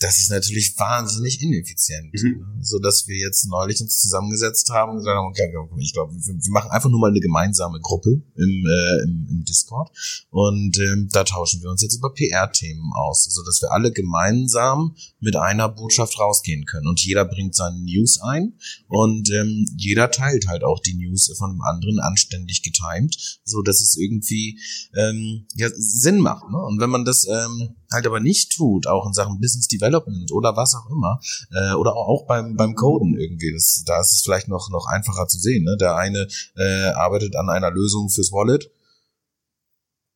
[0.00, 2.12] das ist natürlich wahnsinnig ineffizient.
[2.14, 2.30] Mhm.
[2.30, 2.46] Ne?
[2.62, 6.34] So dass wir jetzt neulich uns zusammengesetzt haben und gesagt haben, okay, ich glaube, wir,
[6.34, 9.90] wir, machen einfach nur mal eine gemeinsame Gruppe im, äh, im, im Discord
[10.30, 14.94] und ähm, da tauschen wir uns jetzt über PR-Themen aus, so dass wir alle gemeinsam
[15.20, 18.54] mit einer Botschaft rausgehen können und jeder bringt seine News ein
[18.86, 23.80] und ähm, jeder teilt halt auch die News von einem anderen anständig getimed, so dass
[23.80, 24.60] es irgendwie
[24.94, 26.48] ähm, ja, Sinn macht.
[26.50, 26.58] Ne?
[26.58, 30.56] Und wenn man das ähm, halt aber nicht tut, auch in Sachen Business Development oder
[30.56, 31.20] was auch immer,
[31.52, 35.26] äh, oder auch beim, beim Coden irgendwie, das, da ist es vielleicht noch, noch einfacher
[35.26, 35.64] zu sehen.
[35.64, 35.76] Ne?
[35.80, 38.70] Der eine äh, arbeitet an einer Lösung fürs Wallet,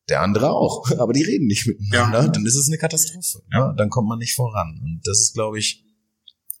[0.09, 2.27] der andere auch, aber die reden nicht miteinander, ja.
[2.27, 3.43] dann ist es eine Katastrophe.
[3.51, 3.69] Ja.
[3.69, 3.75] Ne?
[3.77, 4.79] Dann kommt man nicht voran.
[4.83, 5.83] Und das ist, glaube ich,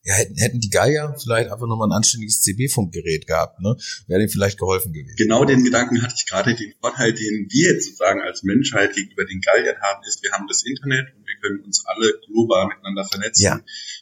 [0.05, 3.77] ja, hätten, hätten die Geier vielleicht einfach nochmal ein anständiges CB-Funkgerät gehabt, ne?
[4.07, 5.15] Wäre denen vielleicht geholfen gewesen.
[5.17, 6.55] Genau den Gedanken hatte ich gerade.
[6.55, 10.45] Den Vorteil, den wir jetzt sozusagen als Menschheit gegenüber den Geiern haben, ist, wir haben
[10.47, 13.43] das Internet und wir können uns alle global miteinander vernetzen.
[13.43, 13.61] Ja.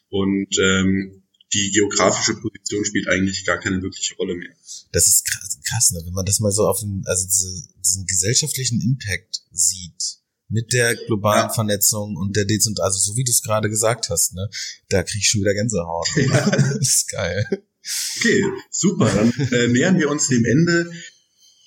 [0.10, 1.24] Und ähm,
[1.54, 4.52] die geografische Position spielt eigentlich gar keine wirkliche Rolle mehr.
[4.92, 6.02] Das ist krass, krass ne?
[6.06, 10.21] wenn man das mal so auf den, also diesen gesellschaftlichen Impact sieht
[10.52, 11.54] mit der globalen ja.
[11.54, 14.50] Vernetzung und der Dezent, also so wie du es gerade gesagt hast, ne,
[14.90, 16.08] da krieg ich schon wieder Gänsehaut.
[16.16, 16.50] Ja.
[16.52, 17.46] das ist geil.
[18.18, 19.10] Okay, super.
[19.10, 20.92] Dann äh, nähern wir uns dem Ende.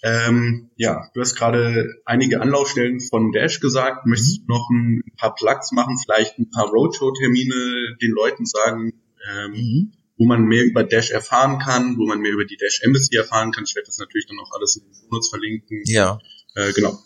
[0.02, 4.06] Ähm, ja, du hast gerade einige Anlaufstellen von Dash gesagt.
[4.06, 8.92] Möchtest du noch ein paar Plugs machen, vielleicht ein paar Roadshow-Termine den Leuten sagen,
[9.32, 9.92] ähm, mhm.
[10.18, 13.50] wo man mehr über Dash erfahren kann, wo man mehr über die Dash Embassy erfahren
[13.50, 13.64] kann.
[13.66, 15.82] Ich werde das natürlich dann auch alles in den Notes verlinken.
[15.86, 16.18] Ja.
[16.54, 17.02] Äh, genau.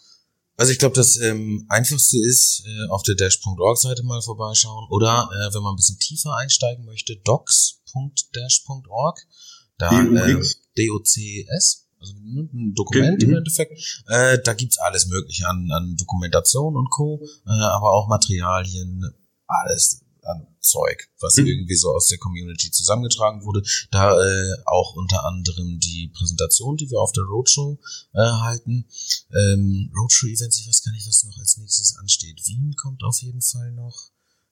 [0.58, 5.54] Also ich glaube, das ähm, einfachste ist, äh, auf der dash.org-Seite mal vorbeischauen oder äh,
[5.54, 9.20] wenn man ein bisschen tiefer einsteigen möchte, docs.dash.org.
[9.78, 10.42] Da äh,
[10.76, 13.28] D-O-C-S, also ein Dokument mhm.
[13.28, 14.02] im Endeffekt.
[14.08, 19.14] Äh, da gibt's alles mögliche an, an Dokumentation und Co., äh, aber auch Materialien,
[19.46, 21.46] alles an Zeug, was mhm.
[21.46, 23.62] irgendwie so aus der Community zusammengetragen wurde.
[23.90, 27.78] Da äh, auch unter anderem die Präsentation, die wir auf der Roadshow
[28.14, 28.86] äh, halten.
[29.32, 32.40] Ähm, Roadshow-Events, ich weiß gar nicht, was noch als nächstes ansteht.
[32.46, 34.10] Wien kommt auf jeden Fall noch.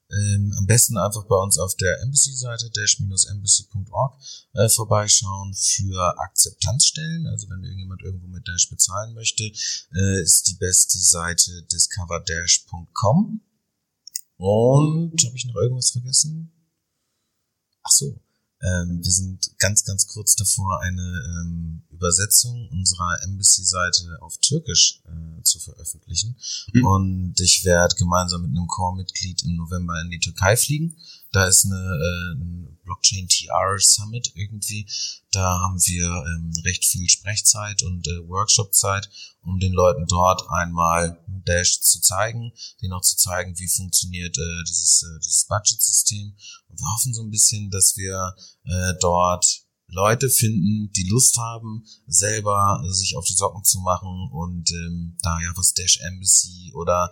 [0.09, 4.15] Ähm, am besten einfach bei uns auf der Embassy-Seite dash-embassy.org
[4.55, 7.27] äh, vorbeischauen für Akzeptanzstellen.
[7.27, 9.43] Also wenn irgendjemand irgendwo mit Dash bezahlen möchte,
[9.95, 13.41] äh, ist die beste Seite discoverdash.com.
[14.39, 16.53] Und habe ich noch irgendwas vergessen?
[17.83, 18.21] Ach so,
[18.63, 25.43] ähm, wir sind ganz, ganz kurz davor, eine ähm, Übersetzung unserer Embassy-Seite auf Türkisch äh,
[25.43, 26.37] zu veröffentlichen.
[26.73, 26.85] Mhm.
[26.87, 30.97] Und ich werde gemeinsam mit einem Core-Mitglied im November in die Türkei fliegen.
[31.37, 34.87] Da ist eine, äh, Blockchain TR Summit irgendwie.
[35.33, 39.11] Da haben wir ähm, recht viel Sprechzeit und äh, Workshopzeit,
[39.43, 44.65] um den Leuten dort einmal Dash zu zeigen, denen auch zu zeigen, wie funktioniert äh,
[44.67, 46.35] dieses, äh, dieses Budget-System.
[46.69, 48.35] Und wir hoffen so ein bisschen, dass wir
[48.65, 54.71] äh, dort Leute finden, die Lust haben, selber sich auf die Socken zu machen und
[54.71, 57.11] ähm, da ja was Dash Embassy oder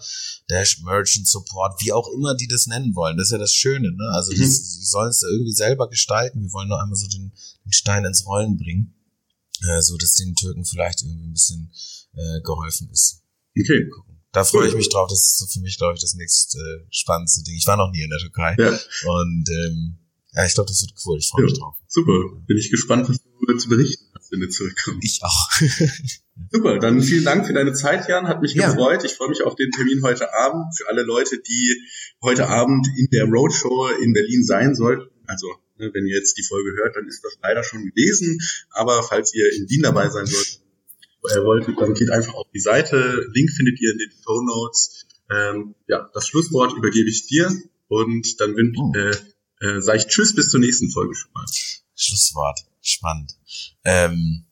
[0.49, 3.17] Dash Merchant Support, wie auch immer die das nennen wollen.
[3.17, 4.11] Das ist ja das Schöne, ne?
[4.13, 4.41] Also mhm.
[4.41, 6.43] das, sie sollen es irgendwie selber gestalten.
[6.43, 7.33] Wir wollen nur einmal so den,
[7.65, 8.95] den Stein ins Rollen bringen,
[9.69, 11.73] äh, so dass den Türken vielleicht irgendwie ein bisschen
[12.15, 13.23] äh, geholfen ist.
[13.57, 13.89] Okay.
[14.33, 15.09] Da freue ich mich drauf.
[15.09, 17.55] Das ist so für mich, glaube ich, das nächste äh, spannendste Ding.
[17.55, 18.57] Ich war noch nie in der Türkei.
[18.59, 18.71] Ja.
[18.71, 19.99] Und ähm,
[20.35, 21.19] ja, ich glaube, das wird cool.
[21.19, 21.77] Ich freue mich drauf.
[21.87, 22.13] Super.
[22.47, 25.05] Bin ich gespannt, was du zu berichten hast, wenn du zurückkommst.
[25.05, 25.51] Ich auch.
[26.51, 26.79] super.
[26.79, 28.27] Dann vielen Dank für deine Zeit, Jan.
[28.27, 28.69] Hat mich ja.
[28.69, 29.05] gefreut.
[29.05, 30.77] Ich freue mich auf den Termin heute Abend.
[30.77, 31.77] Für alle Leute, die
[32.23, 35.09] heute Abend in der Roadshow in Berlin sein sollten.
[35.27, 35.47] Also,
[35.79, 38.41] ne, wenn ihr jetzt die Folge hört, dann ist das leider schon gewesen.
[38.71, 40.61] Aber falls ihr in Wien dabei sein sollt,
[41.31, 43.25] äh, wollt, dann geht einfach auf die Seite.
[43.33, 45.07] Link findet ihr in den Show Notes.
[45.31, 47.51] Ähm, ja, das Schlusswort übergebe ich dir
[47.89, 48.93] und dann wünsche oh.
[48.95, 49.17] äh,
[49.65, 51.47] äh, sage ich Tschüss bis zur nächsten Folge schon mal.
[51.95, 52.61] Schlusswort.
[52.81, 53.37] Spannend.
[53.85, 54.45] Ähm,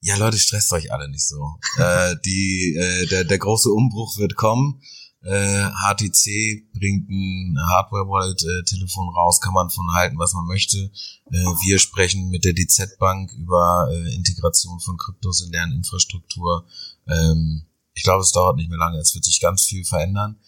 [0.00, 1.58] ja, Leute, stresst euch alle nicht so.
[1.78, 4.82] äh, die, äh, der, der große Umbruch wird kommen.
[5.24, 10.90] Äh, HTC bringt ein Hardware-Wallet-Telefon raus, kann man von halten, was man möchte.
[11.30, 16.66] Äh, wir sprechen mit der DZ Bank über äh, Integration von Kryptos in deren Infrastruktur.
[17.06, 20.40] Ähm, ich glaube, es dauert nicht mehr lange, es wird sich ganz viel verändern.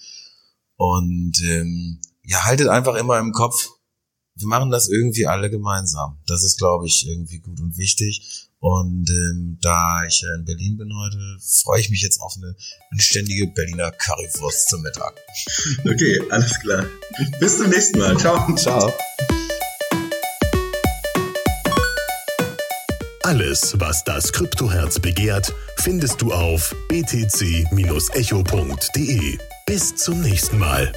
[0.76, 3.68] Und ähm, ja, haltet einfach immer im Kopf,
[4.36, 6.18] wir machen das irgendwie alle gemeinsam.
[6.26, 8.48] Das ist, glaube ich, irgendwie gut und wichtig.
[8.58, 11.18] Und ähm, da ich in Berlin bin heute,
[11.62, 12.56] freue ich mich jetzt auf eine
[12.90, 15.14] anständige Berliner Currywurst zum Mittag.
[15.84, 16.86] Okay, alles klar.
[17.38, 18.16] Bis zum nächsten Mal.
[18.16, 18.54] Ciao.
[18.56, 18.92] Ciao.
[23.22, 27.68] Alles, was das Kryptoherz begehrt, findest du auf btc-echo.de.
[29.66, 30.92] Bis zum nächsten Mal.